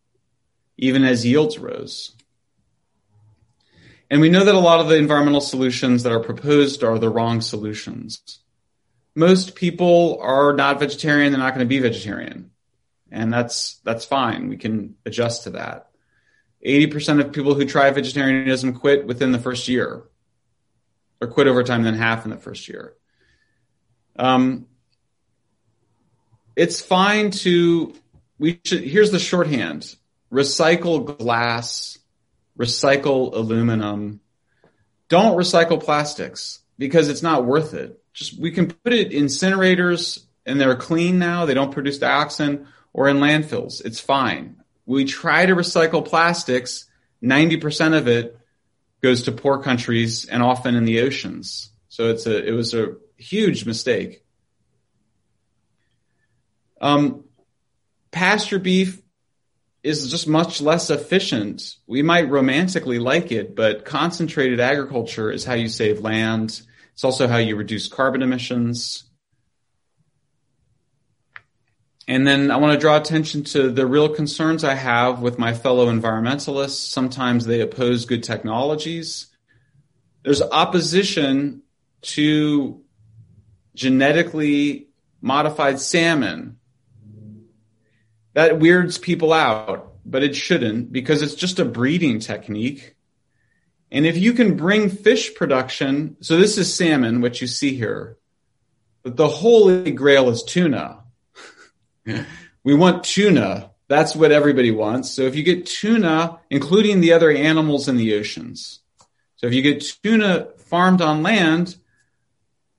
even 0.79 1.05
as 1.05 1.27
yields 1.27 1.59
rose. 1.59 2.17
And 4.13 4.21
we 4.21 4.29
know 4.29 4.45
that 4.45 4.55
a 4.55 4.59
lot 4.59 4.81
of 4.81 4.89
the 4.89 4.97
environmental 4.97 5.41
solutions 5.41 6.03
that 6.03 6.13
are 6.13 6.21
proposed 6.21 6.85
are 6.85 6.99
the 6.99 7.09
wrong 7.09 7.41
solutions. 7.41 8.41
Most 9.15 9.55
people 9.55 10.19
are 10.21 10.53
not 10.53 10.79
vegetarian, 10.79 11.33
they're 11.33 11.41
not 11.41 11.55
going 11.55 11.67
to 11.67 11.69
be 11.69 11.79
vegetarian. 11.79 12.51
And 13.11 13.33
that's 13.33 13.81
that's 13.85 14.05
fine. 14.05 14.51
We 14.51 14.59
can 14.59 14.97
adjust 15.07 15.45
to 15.45 15.51
that. 15.53 15.89
80% 16.65 17.25
of 17.25 17.33
people 17.33 17.55
who 17.55 17.65
try 17.65 17.91
vegetarianism 17.91 18.75
quit 18.75 19.07
within 19.07 19.33
the 19.33 19.39
first 19.39 19.67
year. 19.67 20.03
Or 21.19 21.29
quit 21.29 21.47
over 21.47 21.63
time, 21.63 21.83
than 21.83 21.95
half 21.95 22.27
in 22.27 22.31
the 22.31 22.37
first 22.37 22.69
year. 22.69 22.95
Um, 24.17 24.67
it's 26.55 26.83
fine 26.83 27.31
to 27.31 27.95
we 28.39 28.61
should 28.63 28.83
here's 28.83 29.11
the 29.11 29.19
shorthand 29.19 29.97
recycle 30.31 31.17
glass 31.17 31.97
recycle 32.59 33.35
aluminum. 33.35 34.21
Don't 35.09 35.37
recycle 35.37 35.83
plastics 35.83 36.61
because 36.79 37.09
it's 37.09 37.23
not 37.23 37.45
worth 37.45 37.75
it. 37.75 38.03
Just 38.13 38.39
we 38.39 38.51
can 38.51 38.67
put 38.67 38.93
it 38.93 39.13
in 39.13 39.27
incinerators 39.27 40.25
and 40.45 40.61
they're 40.61 40.77
clean 40.77 41.19
now. 41.19 41.47
They 41.47 41.55
don't 41.55 41.73
produce 41.73 41.99
dioxin 41.99 42.67
or 42.93 43.09
in 43.09 43.19
landfills. 43.19 43.85
It's 43.85 44.01
fine. 44.01 44.63
We 44.87 45.05
try 45.05 45.47
to 45.47 45.55
recycle 45.55 46.05
plastics. 46.05 46.87
90% 47.23 47.97
of 47.97 48.09
it 48.09 48.39
goes 49.03 49.25
to 49.25 49.33
poor 49.33 49.59
countries 49.59 50.27
and 50.27 50.43
often 50.43 50.75
in 50.75 50.85
the 50.85 51.01
oceans. 51.01 51.71
So 51.89 52.09
it's 52.11 52.27
a 52.27 52.45
it 52.47 52.53
was 52.53 52.75
a 52.75 52.97
huge 53.17 53.67
mistake. 53.67 54.25
Um, 56.81 57.25
pasture 58.11 58.59
beef 58.59 59.02
is 59.83 60.11
just 60.11 60.29
much 60.29 60.61
less 60.61 60.91
efficient. 60.91 61.77
We 61.87 62.03
might 62.03 62.31
romantically 62.31 62.99
like 62.99 63.33
it, 63.33 63.57
but 63.57 63.85
concentrated 63.85 64.61
agriculture 64.61 65.31
is 65.31 65.45
how 65.45 65.55
you 65.55 65.69
save 65.69 66.01
land. 66.01 66.63
It's 66.93 67.05
also 67.05 67.27
how 67.27 67.39
you 67.39 67.57
reduce 67.57 67.89
carbon 67.89 68.23
emissions. 68.23 69.05
And 72.07 72.27
then 72.27 72.51
I 72.51 72.57
want 72.57 72.75
to 72.75 72.79
draw 72.79 72.97
attention 72.97 73.45
to 73.45 73.71
the 73.71 73.87
real 73.87 74.09
concerns 74.09 74.65
I 74.65 74.75
have 74.75 75.21
with 75.21 75.39
my 75.39 75.55
fellow 75.55 75.87
environmentalists. 75.87 76.91
Sometimes 76.91 77.47
they 77.47 77.61
oppose 77.61 78.05
good 78.05 78.23
technologies. 78.23 79.29
There's 80.23 80.43
opposition 80.43 81.63
to 82.03 82.83
genetically 83.75 84.89
modified 85.21 85.81
salmon 85.81 86.59
that 88.35 88.59
weirds 88.59 88.99
people 88.99 89.33
out, 89.33 89.93
but 90.05 90.23
it 90.23 90.35
shouldn't 90.35 90.93
because 90.93 91.23
it's 91.23 91.35
just 91.35 91.59
a 91.59 91.65
breeding 91.65 92.19
technique. 92.21 92.95
And 93.91 94.07
if 94.07 94.17
you 94.17 94.33
can 94.33 94.57
bring 94.57 94.89
fish 94.89 95.35
production, 95.35 96.17
so 96.21 96.39
this 96.39 96.57
is 96.57 96.75
salmon, 96.75 97.21
what 97.21 97.41
you 97.41 97.47
see 97.47 97.75
here, 97.75 98.17
but 99.03 99.17
the 99.17 99.29
holy 99.29 99.91
grail 99.91 100.31
is 100.31 100.43
tuna. 100.43 101.03
we 102.65 102.75
want 102.75 103.05
tuna. 103.05 103.71
That's 103.89 104.17
what 104.17 104.33
everybody 104.33 104.71
wants. 104.71 105.11
So 105.11 105.23
if 105.23 105.37
you 105.37 105.43
get 105.43 105.67
tuna, 105.67 106.39
including 106.49 107.01
the 107.01 107.13
other 107.13 107.31
animals 107.31 107.89
in 107.89 107.97
the 107.97 108.15
oceans, 108.15 108.81
so 109.37 109.47
if 109.47 109.55
you 109.55 109.61
get 109.61 109.85
tuna 110.03 110.49
farmed 110.59 111.03
on 111.03 111.23
land, 111.23 111.77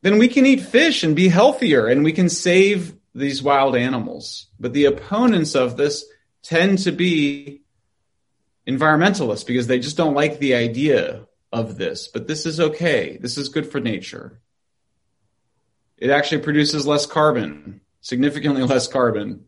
then 0.02 0.18
we 0.18 0.28
can 0.28 0.46
eat 0.46 0.62
fish 0.62 1.04
and 1.04 1.16
be 1.16 1.28
healthier 1.28 1.88
and 1.88 2.04
we 2.04 2.14
can 2.14 2.30
save 2.30 2.96
these 3.14 3.44
wild 3.44 3.76
animals. 3.76 4.48
But 4.60 4.74
the 4.74 4.86
opponents 4.86 5.56
of 5.56 5.78
this 5.78 6.06
tend 6.42 6.80
to 6.80 6.92
be 6.92 7.62
environmentalists 8.68 9.46
because 9.46 9.68
they 9.68 9.80
just 9.80 9.98
don't 9.98 10.16
like 10.16 10.40
the 10.40 10.56
idea 10.56 11.28
of 11.52 11.78
this. 11.78 12.08
But 12.08 12.28
this 12.28 12.46
is 12.46 12.60
okay. 12.60 13.18
This 13.22 13.38
is 13.38 13.50
good 13.50 13.72
for 13.72 13.80
nature. 13.80 14.42
It 15.98 16.10
actually 16.10 16.42
produces 16.42 16.88
less 16.88 17.06
carbon, 17.06 17.82
significantly 18.02 18.64
less 18.74 18.88
carbon. 18.88 19.46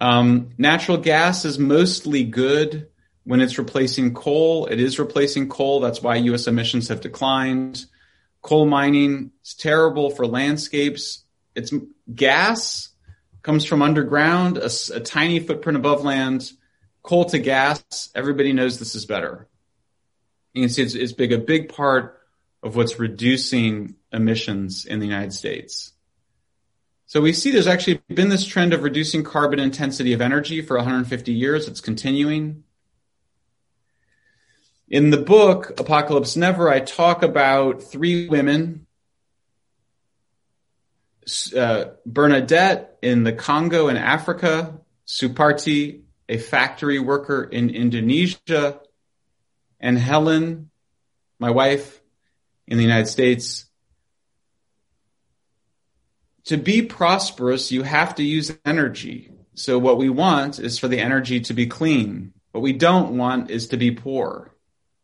Um, 0.00 0.50
natural 0.58 0.98
gas 0.98 1.44
is 1.44 1.58
mostly 1.58 2.24
good 2.24 2.88
when 3.24 3.40
it's 3.40 3.58
replacing 3.58 4.14
coal. 4.14 4.66
It 4.66 4.80
is 4.80 4.98
replacing 4.98 5.48
coal. 5.48 5.80
That's 5.80 6.02
why 6.02 6.16
U.S. 6.16 6.46
emissions 6.46 6.88
have 6.88 7.00
declined. 7.00 7.84
Coal 8.40 8.66
mining 8.66 9.32
is 9.44 9.54
terrible 9.54 10.10
for 10.10 10.26
landscapes. 10.26 11.24
It's 11.54 11.72
gas 12.12 12.91
comes 13.42 13.64
from 13.64 13.82
underground, 13.82 14.58
a, 14.58 14.70
a 14.94 15.00
tiny 15.00 15.40
footprint 15.40 15.76
above 15.76 16.04
land, 16.04 16.50
coal 17.02 17.24
to 17.26 17.38
gas. 17.38 18.10
Everybody 18.14 18.52
knows 18.52 18.78
this 18.78 18.94
is 18.94 19.06
better. 19.06 19.48
You 20.54 20.62
can 20.62 20.68
see 20.68 20.82
it's, 20.82 20.94
it's 20.94 21.12
big, 21.12 21.32
a 21.32 21.38
big 21.38 21.68
part 21.68 22.20
of 22.62 22.76
what's 22.76 22.98
reducing 22.98 23.96
emissions 24.12 24.84
in 24.84 25.00
the 25.00 25.06
United 25.06 25.32
States. 25.32 25.92
So 27.06 27.20
we 27.20 27.32
see 27.32 27.50
there's 27.50 27.66
actually 27.66 28.00
been 28.08 28.28
this 28.28 28.46
trend 28.46 28.72
of 28.72 28.82
reducing 28.82 29.24
carbon 29.24 29.58
intensity 29.58 30.12
of 30.12 30.20
energy 30.20 30.62
for 30.62 30.76
150 30.76 31.32
years. 31.32 31.68
It's 31.68 31.80
continuing. 31.80 32.64
In 34.88 35.10
the 35.10 35.18
book, 35.18 35.78
Apocalypse 35.80 36.36
Never, 36.36 36.70
I 36.70 36.80
talk 36.80 37.22
about 37.22 37.82
three 37.82 38.28
women 38.28 38.86
uh, 41.56 41.92
Bernadette 42.04 42.98
in 43.02 43.24
the 43.24 43.32
Congo 43.32 43.88
in 43.88 43.96
Africa, 43.96 44.80
Suparti, 45.06 46.02
a 46.28 46.38
factory 46.38 46.98
worker 46.98 47.42
in 47.44 47.70
Indonesia, 47.70 48.80
and 49.80 49.98
Helen, 49.98 50.70
my 51.38 51.50
wife, 51.50 52.00
in 52.66 52.76
the 52.76 52.84
United 52.84 53.06
States. 53.06 53.66
To 56.46 56.56
be 56.56 56.82
prosperous, 56.82 57.70
you 57.70 57.82
have 57.82 58.16
to 58.16 58.22
use 58.22 58.56
energy. 58.64 59.30
So 59.54 59.78
what 59.78 59.98
we 59.98 60.08
want 60.08 60.58
is 60.58 60.78
for 60.78 60.88
the 60.88 60.98
energy 60.98 61.40
to 61.40 61.54
be 61.54 61.66
clean. 61.66 62.32
What 62.52 62.62
we 62.62 62.72
don't 62.72 63.16
want 63.16 63.50
is 63.50 63.68
to 63.68 63.76
be 63.76 63.90
poor. 63.90 64.54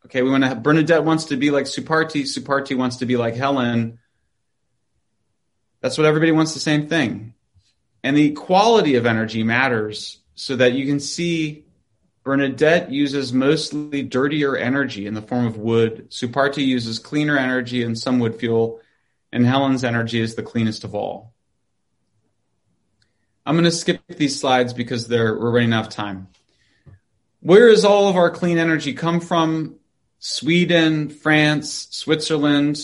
Okay, 0.07 0.23
we 0.23 0.31
want 0.31 0.45
to. 0.45 0.55
Bernadette 0.55 1.05
wants 1.05 1.27
to 1.27 1.37
be 1.37 1.51
like 1.51 1.67
Suparti. 1.67 2.23
Suparti 2.23 2.77
wants 2.77 2.97
to 2.97 3.07
be 3.07 3.17
like 3.17 3.35
Helen. 3.35 3.99
That's 5.81 5.97
what 5.97 6.07
everybody 6.07 6.33
wants 6.33 6.55
the 6.55 6.61
same 6.61 6.89
thing. 6.89 7.35
And 8.03 8.17
the 8.17 8.33
quality 8.33 8.97
of 8.97 9.07
energy 9.07 9.43
matters 9.43 10.19
so 10.35 10.57
that 10.57 10.73
you 10.73 10.87
can 10.87 11.01
see 11.01 11.65
Bernadette 12.23 12.91
uses 12.91 13.33
mostly 13.33 14.03
dirtier 14.03 14.57
energy 14.57 15.07
in 15.07 15.15
the 15.15 15.23
form 15.23 15.47
of 15.47 15.57
wood. 15.57 16.11
Suparti 16.11 16.65
uses 16.65 16.99
cleaner 16.99 17.39
energy 17.39 17.83
and 17.83 17.99
some 17.99 18.19
wood 18.19 18.37
fuel, 18.37 18.81
and 19.33 19.47
Helen's 19.47 19.85
energy 19.85 20.21
is 20.21 20.35
the 20.35 20.43
cleanest 20.43 20.85
of 20.85 20.95
all. 20.95 21.33
I'm 23.47 23.55
going 23.55 23.65
to 23.65 23.71
skip 23.71 24.03
these 24.09 24.39
slides 24.39 24.75
because 24.75 25.09
we're 25.09 25.51
running 25.51 25.73
out 25.73 25.87
of 25.87 25.93
time. 25.93 26.29
Where 27.41 27.71
does 27.71 27.85
all 27.85 28.09
of 28.09 28.17
our 28.17 28.31
clean 28.31 28.59
energy 28.59 28.93
come 28.93 29.21
from? 29.21 29.77
Sweden, 30.19 31.09
France, 31.09 31.89
Switzerland, 31.91 32.79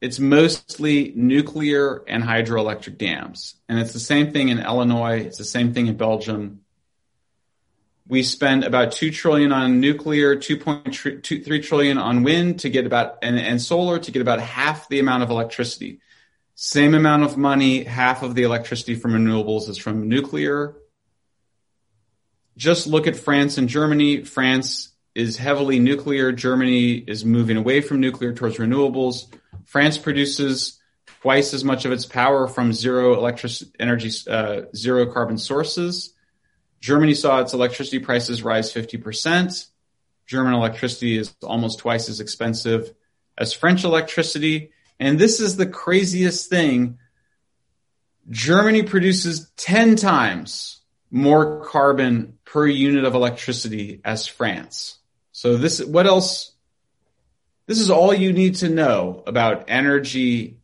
it's 0.00 0.20
mostly 0.20 1.12
nuclear 1.16 2.04
and 2.06 2.22
hydroelectric 2.22 2.98
dams. 2.98 3.56
And 3.68 3.78
it's 3.78 3.92
the 3.92 4.00
same 4.00 4.32
thing 4.32 4.48
in 4.48 4.60
Illinois. 4.60 5.20
It's 5.20 5.38
the 5.38 5.44
same 5.44 5.74
thing 5.74 5.88
in 5.88 5.96
Belgium. 5.96 6.60
We 8.06 8.22
spend 8.22 8.64
about 8.64 8.92
2 8.92 9.10
trillion 9.10 9.52
on 9.52 9.80
nuclear, 9.80 10.36
2.3 10.36 11.62
trillion 11.64 11.98
on 11.98 12.22
wind 12.22 12.60
to 12.60 12.70
get 12.70 12.86
about, 12.86 13.18
and, 13.22 13.38
and 13.38 13.60
solar 13.60 13.98
to 13.98 14.10
get 14.10 14.22
about 14.22 14.40
half 14.40 14.88
the 14.88 15.00
amount 15.00 15.24
of 15.24 15.30
electricity. 15.30 16.00
Same 16.54 16.94
amount 16.94 17.24
of 17.24 17.36
money, 17.36 17.84
half 17.84 18.22
of 18.22 18.34
the 18.34 18.44
electricity 18.44 18.94
from 18.94 19.12
renewables 19.12 19.68
is 19.68 19.78
from 19.78 20.08
nuclear. 20.08 20.76
Just 22.56 22.86
look 22.86 23.06
at 23.06 23.16
France 23.16 23.58
and 23.58 23.68
Germany. 23.68 24.24
France 24.24 24.90
is 25.14 25.36
heavily 25.36 25.78
nuclear. 25.78 26.32
Germany 26.32 26.92
is 26.94 27.24
moving 27.24 27.56
away 27.56 27.80
from 27.80 28.00
nuclear 28.00 28.32
towards 28.32 28.56
renewables. 28.56 29.26
France 29.68 29.98
produces 29.98 30.80
twice 31.20 31.52
as 31.52 31.62
much 31.62 31.84
of 31.84 31.92
its 31.92 32.06
power 32.06 32.48
from 32.48 32.72
zero 32.72 33.18
electric 33.18 33.52
energy, 33.78 34.10
uh, 34.26 34.62
zero 34.74 35.12
carbon 35.12 35.36
sources. 35.36 36.14
Germany 36.80 37.12
saw 37.12 37.42
its 37.42 37.52
electricity 37.52 37.98
prices 37.98 38.42
rise 38.42 38.72
50%. 38.72 39.66
German 40.26 40.54
electricity 40.54 41.18
is 41.18 41.34
almost 41.42 41.80
twice 41.80 42.08
as 42.08 42.20
expensive 42.20 42.94
as 43.36 43.52
French 43.52 43.84
electricity. 43.84 44.70
And 44.98 45.18
this 45.18 45.38
is 45.38 45.58
the 45.58 45.66
craziest 45.66 46.48
thing. 46.48 46.96
Germany 48.30 48.84
produces 48.84 49.50
10 49.58 49.96
times 49.96 50.80
more 51.10 51.62
carbon 51.66 52.38
per 52.46 52.66
unit 52.66 53.04
of 53.04 53.14
electricity 53.14 54.00
as 54.02 54.26
France. 54.26 54.98
So 55.32 55.58
this, 55.58 55.84
what 55.84 56.06
else 56.06 56.54
This 57.68 57.80
is 57.80 57.90
all 57.90 58.14
you 58.14 58.32
need 58.32 58.54
to 58.56 58.70
know 58.70 59.22
about 59.26 59.66
energy, 59.68 60.56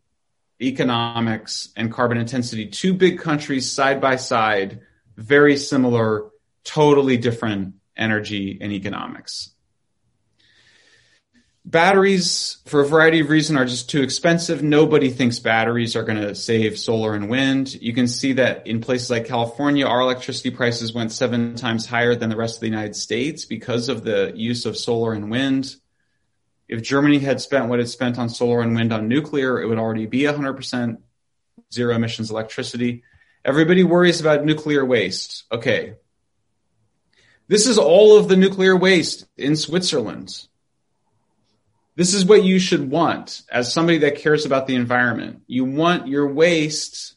economics, 0.58 1.68
and 1.76 1.92
carbon 1.92 2.16
intensity. 2.16 2.68
Two 2.68 2.94
big 2.94 3.18
countries 3.18 3.70
side 3.70 4.00
by 4.00 4.16
side, 4.16 4.80
very 5.14 5.58
similar, 5.58 6.30
totally 6.64 7.18
different 7.18 7.74
energy 7.94 8.56
and 8.58 8.72
economics. 8.72 9.50
Batteries, 11.66 12.62
for 12.64 12.80
a 12.80 12.86
variety 12.86 13.20
of 13.20 13.28
reasons, 13.28 13.58
are 13.58 13.66
just 13.66 13.90
too 13.90 14.00
expensive. 14.00 14.62
Nobody 14.62 15.10
thinks 15.10 15.38
batteries 15.38 15.96
are 15.96 16.04
going 16.04 16.22
to 16.22 16.34
save 16.34 16.78
solar 16.78 17.12
and 17.12 17.28
wind. 17.28 17.74
You 17.82 17.92
can 17.92 18.08
see 18.08 18.32
that 18.34 18.66
in 18.66 18.80
places 18.80 19.10
like 19.10 19.26
California, 19.26 19.86
our 19.86 20.00
electricity 20.00 20.50
prices 20.50 20.94
went 20.94 21.12
seven 21.12 21.54
times 21.54 21.84
higher 21.84 22.14
than 22.14 22.30
the 22.30 22.36
rest 22.36 22.56
of 22.56 22.60
the 22.62 22.68
United 22.68 22.96
States 22.96 23.44
because 23.44 23.90
of 23.90 24.04
the 24.04 24.32
use 24.34 24.64
of 24.64 24.78
solar 24.78 25.12
and 25.12 25.30
wind. 25.30 25.76
If 26.74 26.82
Germany 26.82 27.20
had 27.20 27.40
spent 27.40 27.68
what 27.68 27.78
it 27.78 27.86
spent 27.86 28.18
on 28.18 28.28
solar 28.28 28.60
and 28.60 28.74
wind 28.74 28.92
on 28.92 29.06
nuclear, 29.06 29.62
it 29.62 29.68
would 29.68 29.78
already 29.78 30.06
be 30.06 30.22
100% 30.22 30.98
zero 31.72 31.94
emissions 31.94 32.32
electricity. 32.32 33.04
Everybody 33.44 33.84
worries 33.84 34.20
about 34.20 34.44
nuclear 34.44 34.84
waste. 34.84 35.44
Okay. 35.52 35.94
This 37.46 37.68
is 37.68 37.78
all 37.78 38.18
of 38.18 38.26
the 38.26 38.34
nuclear 38.34 38.74
waste 38.74 39.24
in 39.36 39.54
Switzerland. 39.54 40.48
This 41.94 42.12
is 42.12 42.24
what 42.24 42.42
you 42.42 42.58
should 42.58 42.90
want 42.90 43.42
as 43.48 43.72
somebody 43.72 43.98
that 43.98 44.18
cares 44.18 44.44
about 44.44 44.66
the 44.66 44.74
environment. 44.74 45.42
You 45.46 45.64
want 45.64 46.08
your 46.08 46.26
waste 46.26 47.14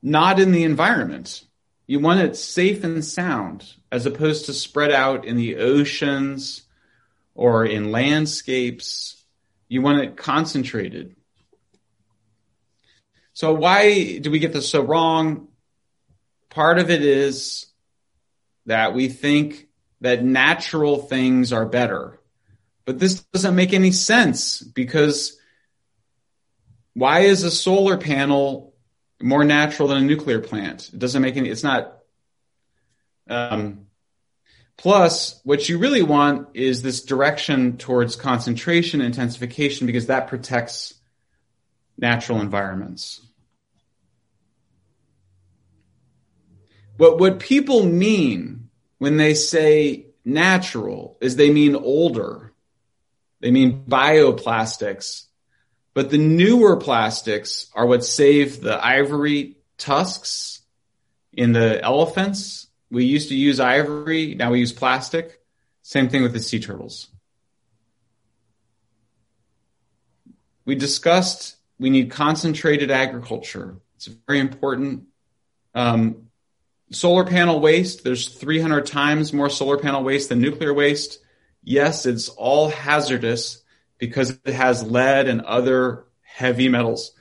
not 0.00 0.38
in 0.38 0.52
the 0.52 0.62
environment. 0.62 1.44
You 1.88 1.98
want 1.98 2.20
it 2.20 2.36
safe 2.36 2.84
and 2.84 3.04
sound 3.04 3.64
as 3.90 4.06
opposed 4.06 4.46
to 4.46 4.52
spread 4.52 4.92
out 4.92 5.24
in 5.24 5.36
the 5.36 5.56
oceans 5.56 6.62
or 7.36 7.64
in 7.64 7.92
landscapes. 7.92 9.22
You 9.68 9.82
want 9.82 10.02
it 10.02 10.16
concentrated. 10.16 11.14
So 13.32 13.52
why 13.54 14.18
do 14.18 14.30
we 14.30 14.38
get 14.38 14.52
this 14.52 14.68
so 14.68 14.82
wrong? 14.82 15.48
Part 16.50 16.78
of 16.78 16.90
it 16.90 17.02
is 17.02 17.66
that 18.66 18.94
we 18.94 19.08
think 19.08 19.68
that 20.00 20.24
natural 20.24 20.98
things 20.98 21.52
are 21.52 21.66
better 21.66 22.16
but 22.86 23.00
this 23.00 23.20
doesn't 23.32 23.56
make 23.56 23.74
any 23.74 23.92
sense 23.92 24.62
because 24.62 25.38
why 26.94 27.20
is 27.20 27.42
a 27.42 27.50
solar 27.50 27.98
panel 27.98 28.74
more 29.20 29.44
natural 29.44 29.88
than 29.88 29.98
a 29.98 30.06
nuclear 30.06 30.40
plant? 30.40 30.90
It 30.94 30.98
doesn't 30.98 31.20
make 31.20 31.36
any, 31.36 31.50
it's 31.50 31.64
not. 31.64 31.92
Um, 33.28 33.85
plus, 34.76 35.40
what 35.44 35.68
you 35.68 35.78
really 35.78 36.02
want 36.02 36.48
is 36.54 36.82
this 36.82 37.02
direction 37.02 37.76
towards 37.76 38.16
concentration 38.16 39.00
intensification 39.00 39.86
because 39.86 40.06
that 40.06 40.28
protects 40.28 40.94
natural 41.98 42.40
environments. 42.40 43.20
But 46.98 47.18
what 47.18 47.40
people 47.40 47.84
mean 47.84 48.70
when 48.98 49.16
they 49.16 49.34
say 49.34 50.06
natural 50.24 51.16
is 51.20 51.36
they 51.36 51.50
mean 51.50 51.76
older. 51.76 52.52
They 53.40 53.50
mean 53.50 53.84
bioplastics. 53.86 55.24
But 55.94 56.10
the 56.10 56.18
newer 56.18 56.76
plastics 56.76 57.70
are 57.74 57.86
what 57.86 58.04
save 58.04 58.60
the 58.60 58.84
ivory 58.84 59.56
tusks 59.78 60.60
in 61.32 61.52
the 61.52 61.82
elephants. 61.82 62.65
We 62.90 63.04
used 63.04 63.28
to 63.30 63.36
use 63.36 63.60
ivory, 63.60 64.34
now 64.34 64.52
we 64.52 64.60
use 64.60 64.72
plastic. 64.72 65.40
Same 65.82 66.08
thing 66.08 66.22
with 66.22 66.32
the 66.32 66.40
sea 66.40 66.60
turtles. 66.60 67.08
We 70.64 70.74
discussed 70.74 71.56
we 71.78 71.90
need 71.90 72.10
concentrated 72.10 72.90
agriculture. 72.90 73.76
It's 73.96 74.06
very 74.06 74.40
important. 74.40 75.04
Um, 75.74 76.28
solar 76.90 77.24
panel 77.24 77.60
waste, 77.60 78.04
there's 78.04 78.28
300 78.28 78.86
times 78.86 79.32
more 79.32 79.50
solar 79.50 79.78
panel 79.78 80.02
waste 80.02 80.28
than 80.28 80.40
nuclear 80.40 80.72
waste. 80.72 81.18
Yes, 81.62 82.06
it's 82.06 82.28
all 82.28 82.68
hazardous 82.68 83.62
because 83.98 84.38
it 84.44 84.54
has 84.54 84.82
lead 84.82 85.28
and 85.28 85.42
other 85.42 86.04
heavy 86.22 86.68
metals 86.68 87.12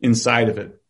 inside 0.00 0.48
of 0.48 0.58
it. 0.58 0.80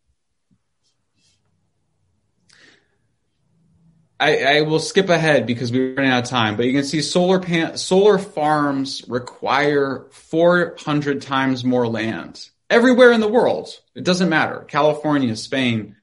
I, 4.19 4.57
I, 4.57 4.61
will 4.61 4.79
skip 4.79 5.09
ahead 5.09 5.45
because 5.45 5.71
we're 5.71 5.93
running 5.93 6.11
out 6.11 6.23
of 6.23 6.29
time, 6.29 6.55
but 6.55 6.65
you 6.65 6.73
can 6.73 6.83
see 6.83 7.01
solar 7.01 7.39
pan, 7.39 7.77
solar 7.77 8.17
farms 8.17 9.07
require 9.07 10.07
400 10.11 11.21
times 11.21 11.63
more 11.63 11.87
land 11.87 12.49
everywhere 12.69 13.11
in 13.11 13.21
the 13.21 13.27
world. 13.27 13.69
It 13.93 14.03
doesn't 14.03 14.29
matter. 14.29 14.65
California, 14.67 15.35
Spain, 15.35 15.95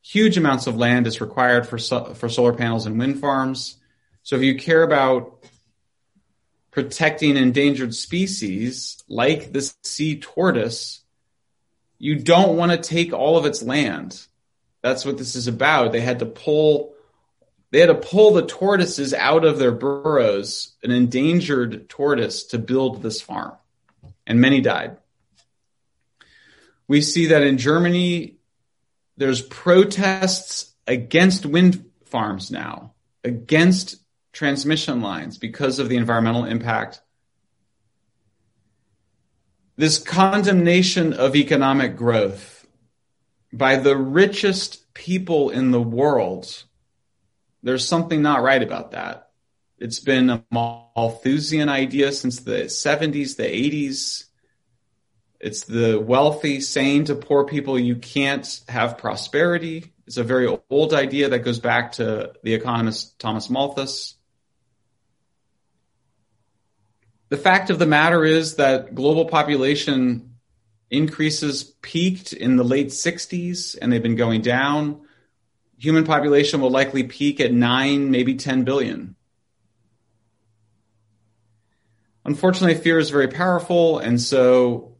huge 0.00 0.38
amounts 0.38 0.66
of 0.66 0.76
land 0.76 1.06
is 1.06 1.20
required 1.20 1.66
for, 1.66 1.78
for 1.78 2.28
solar 2.28 2.52
panels 2.52 2.86
and 2.86 2.98
wind 2.98 3.20
farms. 3.20 3.76
So 4.22 4.36
if 4.36 4.42
you 4.42 4.56
care 4.56 4.82
about 4.82 5.44
protecting 6.70 7.36
endangered 7.36 7.94
species 7.94 9.02
like 9.08 9.52
the 9.52 9.72
sea 9.82 10.20
tortoise, 10.20 11.02
you 11.98 12.16
don't 12.16 12.56
want 12.56 12.70
to 12.72 12.78
take 12.78 13.12
all 13.12 13.36
of 13.36 13.46
its 13.46 13.62
land. 13.62 14.24
That's 14.82 15.04
what 15.04 15.18
this 15.18 15.34
is 15.34 15.48
about. 15.48 15.92
They 15.92 16.00
had 16.00 16.20
to 16.20 16.26
pull 16.26 16.95
they 17.76 17.80
had 17.80 17.88
to 17.88 17.94
pull 18.08 18.32
the 18.32 18.46
tortoises 18.46 19.12
out 19.12 19.44
of 19.44 19.58
their 19.58 19.70
burrows, 19.70 20.74
an 20.82 20.90
endangered 20.90 21.90
tortoise, 21.90 22.44
to 22.44 22.58
build 22.58 23.02
this 23.02 23.20
farm. 23.20 23.52
And 24.26 24.40
many 24.40 24.62
died. 24.62 24.96
We 26.88 27.02
see 27.02 27.26
that 27.26 27.42
in 27.42 27.58
Germany, 27.58 28.38
there's 29.18 29.42
protests 29.42 30.72
against 30.86 31.44
wind 31.44 31.84
farms 32.06 32.50
now, 32.50 32.94
against 33.22 33.96
transmission 34.32 35.02
lines 35.02 35.36
because 35.36 35.78
of 35.78 35.90
the 35.90 35.98
environmental 35.98 36.46
impact. 36.46 37.02
This 39.76 39.98
condemnation 39.98 41.12
of 41.12 41.36
economic 41.36 41.94
growth 41.94 42.66
by 43.52 43.76
the 43.76 43.98
richest 43.98 44.94
people 44.94 45.50
in 45.50 45.72
the 45.72 45.82
world, 45.82 46.62
there's 47.62 47.86
something 47.86 48.22
not 48.22 48.42
right 48.42 48.62
about 48.62 48.92
that. 48.92 49.30
It's 49.78 50.00
been 50.00 50.30
a 50.30 50.44
Malthusian 50.50 51.68
idea 51.68 52.12
since 52.12 52.40
the 52.40 52.64
70s, 52.64 53.36
the 53.36 53.44
80s. 53.44 54.24
It's 55.38 55.64
the 55.64 56.00
wealthy 56.00 56.60
saying 56.60 57.04
to 57.04 57.14
poor 57.14 57.44
people, 57.44 57.78
you 57.78 57.96
can't 57.96 58.60
have 58.68 58.98
prosperity. 58.98 59.92
It's 60.06 60.16
a 60.16 60.24
very 60.24 60.46
old 60.70 60.94
idea 60.94 61.28
that 61.30 61.40
goes 61.40 61.58
back 61.58 61.92
to 61.92 62.32
the 62.42 62.54
economist 62.54 63.18
Thomas 63.18 63.50
Malthus. 63.50 64.16
the 67.28 67.36
fact 67.36 67.70
of 67.70 67.78
the 67.78 67.86
matter 67.86 68.24
is 68.24 68.56
that 68.56 68.94
global 68.94 69.24
population 69.24 70.34
increases 70.90 71.64
peaked 71.82 72.32
in 72.32 72.56
the 72.56 72.64
late 72.64 72.88
60s 72.88 73.76
and 73.80 73.92
they've 73.92 74.02
been 74.02 74.16
going 74.16 74.42
down. 74.42 75.00
Human 75.78 76.04
population 76.04 76.60
will 76.60 76.70
likely 76.70 77.04
peak 77.04 77.40
at 77.40 77.52
9, 77.52 78.10
maybe 78.10 78.34
10 78.34 78.64
billion. 78.64 79.14
Unfortunately, 82.24 82.74
fear 82.74 82.98
is 82.98 83.10
very 83.10 83.28
powerful. 83.28 83.98
And 83.98 84.20
so 84.20 84.96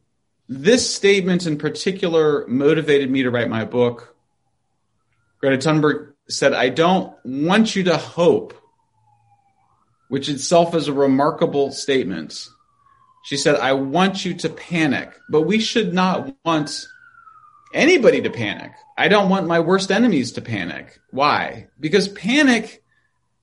this 0.49 0.95
statement 0.95 1.47
in 1.47 1.59
particular 1.59 2.47
motivated 2.47 3.11
me 3.11 3.24
to 3.24 3.31
write 3.31 3.49
my 3.49 3.64
book. 3.64 4.14
Greta 5.41 5.57
Thunberg 5.57 6.12
said, 6.29 6.53
I 6.53 6.68
don't 6.68 7.12
want 7.24 7.74
you 7.74 7.85
to 7.85 7.97
hope 7.97 8.55
which 10.09 10.29
itself 10.29 10.74
is 10.74 10.89
a 10.89 10.93
remarkable 10.93 11.72
statement. 11.72 12.49
She 13.24 13.37
said, 13.37 13.57
I 13.57 13.72
want 13.72 14.24
you 14.24 14.35
to 14.35 14.49
panic, 14.49 15.12
but 15.29 15.43
we 15.43 15.59
should 15.59 15.93
not 15.93 16.37
want 16.45 16.87
anybody 17.77 18.22
to 18.22 18.31
panic. 18.31 18.72
I 18.99 19.09
don't 19.09 19.29
want 19.29 19.47
my 19.47 19.61
worst 19.61 19.93
enemies 19.93 20.33
to 20.33 20.41
panic. 20.41 20.99
Why? 21.11 21.68
Because 21.79 22.09
panic 22.09 22.83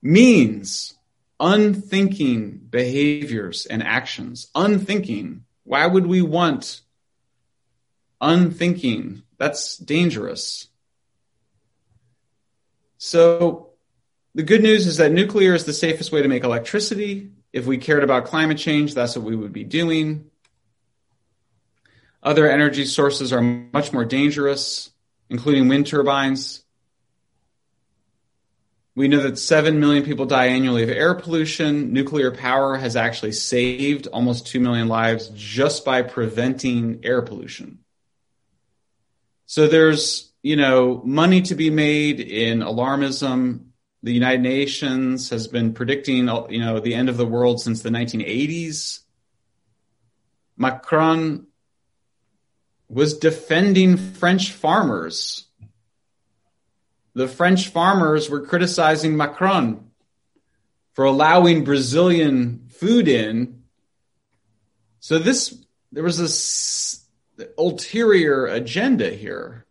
means 0.02 0.98
unthinking 1.40 2.60
behaviors 2.70 3.66
and 3.66 3.84
actions. 3.84 4.48
Unthinking. 4.56 5.46
Why 5.64 5.86
would 5.86 6.08
we 6.08 6.22
want 6.22 6.82
unthinking? 8.20 9.24
That's 9.38 9.78
dangerous. 9.78 10.68
So 12.98 13.70
the 14.34 14.44
good 14.44 14.64
news 14.64 14.88
is 14.88 14.98
that 14.98 15.12
nuclear 15.12 15.54
is 15.54 15.66
the 15.66 15.74
safest 15.74 16.12
way 16.12 16.22
to 16.22 16.28
make 16.28 16.44
electricity. 16.44 17.30
If 17.52 17.68
we 17.68 17.78
cared 17.78 18.04
about 18.04 18.26
climate 18.26 18.58
change, 18.58 18.96
that's 18.96 19.16
what 19.16 19.26
we 19.26 19.36
would 19.36 19.54
be 19.54 19.64
doing. 19.64 20.32
Other 22.24 22.50
energy 22.50 22.86
sources 22.86 23.34
are 23.34 23.42
much 23.42 23.92
more 23.92 24.06
dangerous, 24.06 24.90
including 25.30 25.68
wind 25.68 25.88
turbines. 25.88 26.64
we 28.96 29.08
know 29.08 29.22
that 29.22 29.40
7 29.40 29.80
million 29.80 30.04
people 30.04 30.26
die 30.26 30.48
annually 30.48 30.84
of 30.84 30.90
air 30.90 31.16
pollution. 31.16 31.92
Nuclear 31.94 32.32
power 32.32 32.78
has 32.78 32.96
actually 32.96 33.32
saved 33.32 34.08
almost 34.08 34.48
2 34.48 34.60
million 34.60 34.88
lives 34.88 35.32
just 35.34 35.84
by 35.84 36.04
preventing 36.04 37.00
air 37.04 37.24
pollution. 37.24 37.80
So 39.48 39.68
there's, 39.68 40.32
you 40.44 40.56
know, 40.56 41.02
money 41.04 41.42
to 41.42 41.56
be 41.56 41.72
made 41.72 42.20
in 42.20 42.60
alarmism. 42.60 43.66
The 44.04 44.14
United 44.14 44.42
Nations 44.42 45.30
has 45.32 45.48
been 45.48 45.74
predicting, 45.74 46.28
you 46.50 46.60
know, 46.60 46.80
the 46.80 46.94
end 46.94 47.10
of 47.10 47.18
the 47.18 47.26
world 47.26 47.62
since 47.62 47.82
the 47.82 47.90
1980s. 47.90 49.00
Macron 50.56 51.48
was 52.90 53.18
defending 53.18 53.98
French 53.98 54.52
farmers 54.52 55.48
the 57.16 57.28
French 57.28 57.70
farmers 57.70 58.30
were 58.30 58.42
criticizing 58.42 59.16
Macron 59.16 59.92
for 60.94 61.06
allowing 61.06 61.64
Brazilian 61.64 62.68
food 62.70 63.08
in. 63.08 63.64
So 65.00 65.20
this 65.20 65.56
there 65.92 66.04
was 66.04 66.18
this 66.18 67.06
ulterior 67.58 68.48
agenda 68.48 69.12
here. 69.12 69.66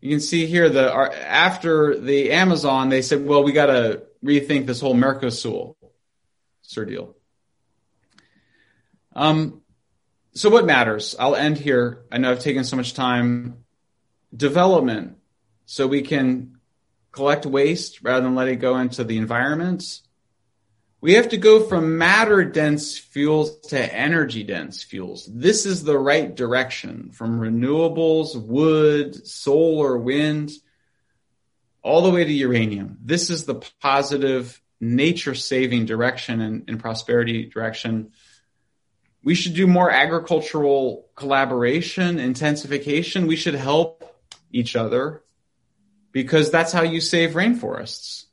You 0.00 0.10
can 0.10 0.20
see 0.20 0.46
here 0.46 0.68
the 0.68 0.92
after 0.92 1.98
the 1.98 2.32
Amazon, 2.32 2.90
they 2.90 3.02
said, 3.02 3.24
"Well, 3.24 3.42
we 3.42 3.52
got 3.52 3.66
to 3.66 4.02
rethink 4.22 4.66
this 4.66 4.80
whole 4.80 4.94
Mercosur 4.94 5.74
deal." 6.86 7.16
Um, 9.14 9.62
so 10.36 10.50
what 10.50 10.66
matters? 10.66 11.16
I'll 11.18 11.34
end 11.34 11.56
here. 11.56 12.04
I 12.12 12.18
know 12.18 12.30
I've 12.30 12.40
taken 12.40 12.64
so 12.64 12.76
much 12.76 12.94
time. 12.94 13.64
Development 14.36 15.16
so 15.64 15.86
we 15.86 16.02
can 16.02 16.58
collect 17.10 17.46
waste 17.46 18.02
rather 18.02 18.22
than 18.22 18.34
let 18.34 18.48
it 18.48 18.56
go 18.56 18.78
into 18.78 19.02
the 19.02 19.16
environment. 19.16 20.00
We 21.00 21.14
have 21.14 21.30
to 21.30 21.36
go 21.36 21.60
from 21.62 21.98
matter 21.98 22.44
dense 22.44 22.98
fuels 22.98 23.58
to 23.68 23.94
energy 23.94 24.42
dense 24.42 24.82
fuels. 24.82 25.28
This 25.32 25.64
is 25.64 25.84
the 25.84 25.98
right 25.98 26.34
direction 26.34 27.10
from 27.12 27.40
renewables, 27.40 28.36
wood, 28.36 29.26
solar, 29.26 29.96
wind, 29.96 30.50
all 31.82 32.02
the 32.02 32.10
way 32.10 32.24
to 32.24 32.32
uranium. 32.32 32.98
This 33.02 33.30
is 33.30 33.44
the 33.44 33.62
positive 33.80 34.60
nature 34.80 35.34
saving 35.34 35.86
direction 35.86 36.40
and, 36.40 36.64
and 36.68 36.80
prosperity 36.80 37.46
direction. 37.46 38.12
We 39.26 39.34
should 39.34 39.54
do 39.54 39.66
more 39.66 39.90
agricultural 39.90 41.10
collaboration, 41.16 42.20
intensification. 42.20 43.26
We 43.26 43.34
should 43.34 43.56
help 43.56 44.16
each 44.52 44.76
other 44.76 45.24
because 46.12 46.52
that's 46.52 46.70
how 46.70 46.82
you 46.82 47.00
save 47.00 47.32
rainforests. 47.32 48.26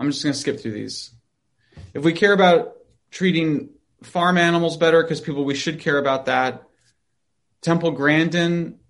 I'm 0.00 0.10
just 0.10 0.24
going 0.24 0.32
to 0.32 0.40
skip 0.40 0.58
through 0.58 0.72
these. 0.72 1.12
If 1.94 2.02
we 2.02 2.12
care 2.14 2.32
about 2.32 2.72
treating 3.12 3.68
farm 4.02 4.36
animals 4.36 4.76
better, 4.76 5.04
because 5.04 5.20
people, 5.20 5.44
we 5.44 5.54
should 5.54 5.78
care 5.78 5.98
about 5.98 6.26
that. 6.26 6.64
Temple 7.62 7.92
Grandin 7.92 8.80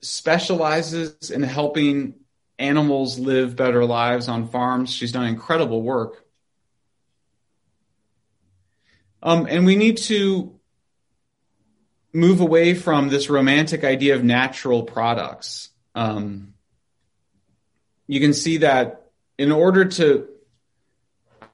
specializes 0.00 1.30
in 1.30 1.44
helping 1.44 2.14
animals 2.60 3.18
live 3.18 3.56
better 3.56 3.84
lives 3.84 4.28
on 4.28 4.46
farms. 4.46 4.92
She's 4.92 5.12
done 5.12 5.26
incredible 5.26 5.82
work. 5.82 6.24
Um, 9.22 9.46
and 9.50 9.66
we 9.66 9.76
need 9.76 9.98
to 9.98 10.54
move 12.12 12.40
away 12.40 12.74
from 12.74 13.08
this 13.08 13.30
romantic 13.30 13.84
idea 13.84 14.14
of 14.14 14.24
natural 14.24 14.82
products. 14.82 15.70
Um, 15.94 16.54
you 18.06 18.20
can 18.20 18.34
see 18.34 18.58
that 18.58 19.10
in 19.38 19.52
order 19.52 19.86
to, 19.86 20.28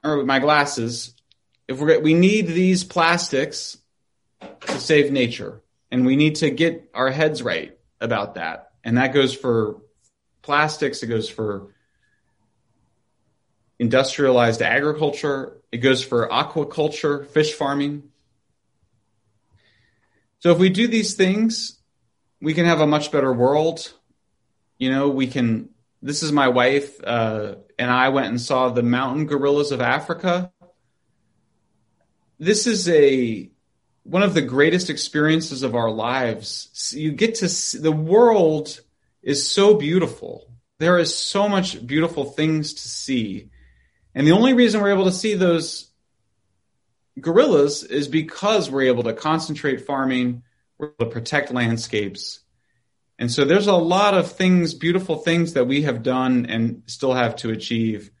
or 0.03 0.17
with 0.17 0.25
my 0.25 0.39
glasses, 0.39 1.13
if 1.67 1.79
we're 1.79 1.99
we 1.99 2.13
need 2.13 2.47
these 2.47 2.83
plastics 2.83 3.77
to 4.61 4.79
save 4.79 5.11
nature, 5.11 5.61
and 5.91 6.05
we 6.05 6.15
need 6.15 6.35
to 6.35 6.49
get 6.49 6.89
our 6.93 7.11
heads 7.11 7.43
right 7.43 7.77
about 7.99 8.35
that, 8.35 8.71
and 8.83 8.97
that 8.97 9.13
goes 9.13 9.33
for 9.33 9.81
plastics. 10.47 11.03
It 11.03 11.07
goes 11.07 11.29
for 11.29 11.67
industrialized 13.77 14.61
agriculture. 14.61 15.57
It 15.73 15.79
goes 15.79 16.01
for 16.03 16.29
aquaculture, 16.29 17.27
fish 17.27 17.53
farming. 17.53 18.03
So 20.39 20.51
if 20.51 20.57
we 20.57 20.69
do 20.69 20.87
these 20.87 21.15
things, 21.15 21.77
we 22.41 22.53
can 22.53 22.65
have 22.65 22.79
a 22.79 22.87
much 22.87 23.11
better 23.11 23.33
world. 23.33 23.91
You 24.77 24.89
know, 24.89 25.09
we 25.09 25.27
can. 25.27 25.69
This 26.01 26.23
is 26.23 26.31
my 26.31 26.47
wife 26.47 27.03
uh, 27.03 27.55
and 27.77 27.91
I 27.91 28.09
went 28.09 28.27
and 28.27 28.39
saw 28.39 28.69
the 28.69 28.83
mountain 28.83 29.25
gorillas 29.25 29.71
of 29.73 29.81
Africa. 29.81 30.53
This 32.39 32.67
is 32.67 32.87
a 32.87 33.49
one 34.03 34.23
of 34.23 34.33
the 34.33 34.41
greatest 34.41 34.89
experiences 34.89 35.63
of 35.63 35.75
our 35.75 35.91
lives. 35.91 36.93
You 36.95 37.11
get 37.11 37.35
to 37.35 37.49
see, 37.49 37.79
the 37.79 37.91
world 37.91 38.79
is 39.27 39.47
so 39.47 39.73
beautiful. 39.73 40.49
There 40.79 40.97
is 40.97 41.13
so 41.13 41.49
much 41.49 41.85
beautiful 41.85 42.23
things 42.23 42.75
to 42.75 42.87
see. 42.87 43.49
And 44.15 44.25
the 44.25 44.31
only 44.31 44.53
reason 44.53 44.79
we're 44.81 44.93
able 44.93 45.03
to 45.03 45.11
see 45.11 45.33
those 45.33 45.91
gorillas 47.19 47.83
is 47.83 48.07
because 48.07 48.71
we're 48.71 48.83
able 48.83 49.03
to 49.03 49.11
concentrate 49.11 49.85
farming, 49.85 50.43
we're 50.77 50.91
able 50.99 51.07
to 51.07 51.11
protect 51.11 51.51
landscapes. 51.51 52.39
And 53.19 53.29
so 53.29 53.43
there's 53.43 53.67
a 53.67 53.75
lot 53.75 54.13
of 54.13 54.31
things, 54.31 54.73
beautiful 54.73 55.17
things 55.17 55.53
that 55.53 55.65
we 55.65 55.81
have 55.81 56.03
done 56.03 56.45
and 56.45 56.83
still 56.85 57.13
have 57.13 57.35
to 57.37 57.49
achieve. 57.49 58.11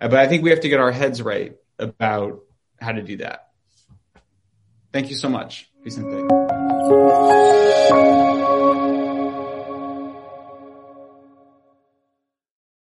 Uh, 0.00 0.08
but 0.08 0.18
I 0.18 0.28
think 0.28 0.42
we 0.42 0.48
have 0.48 0.60
to 0.60 0.70
get 0.70 0.80
our 0.80 0.92
heads 0.92 1.20
right 1.20 1.56
about 1.78 2.40
how 2.80 2.92
to 2.92 3.02
do 3.02 3.18
that. 3.18 3.48
Thank 4.94 5.10
you 5.10 5.16
so 5.16 5.28
much. 5.28 5.68
Vicente. 5.84 6.26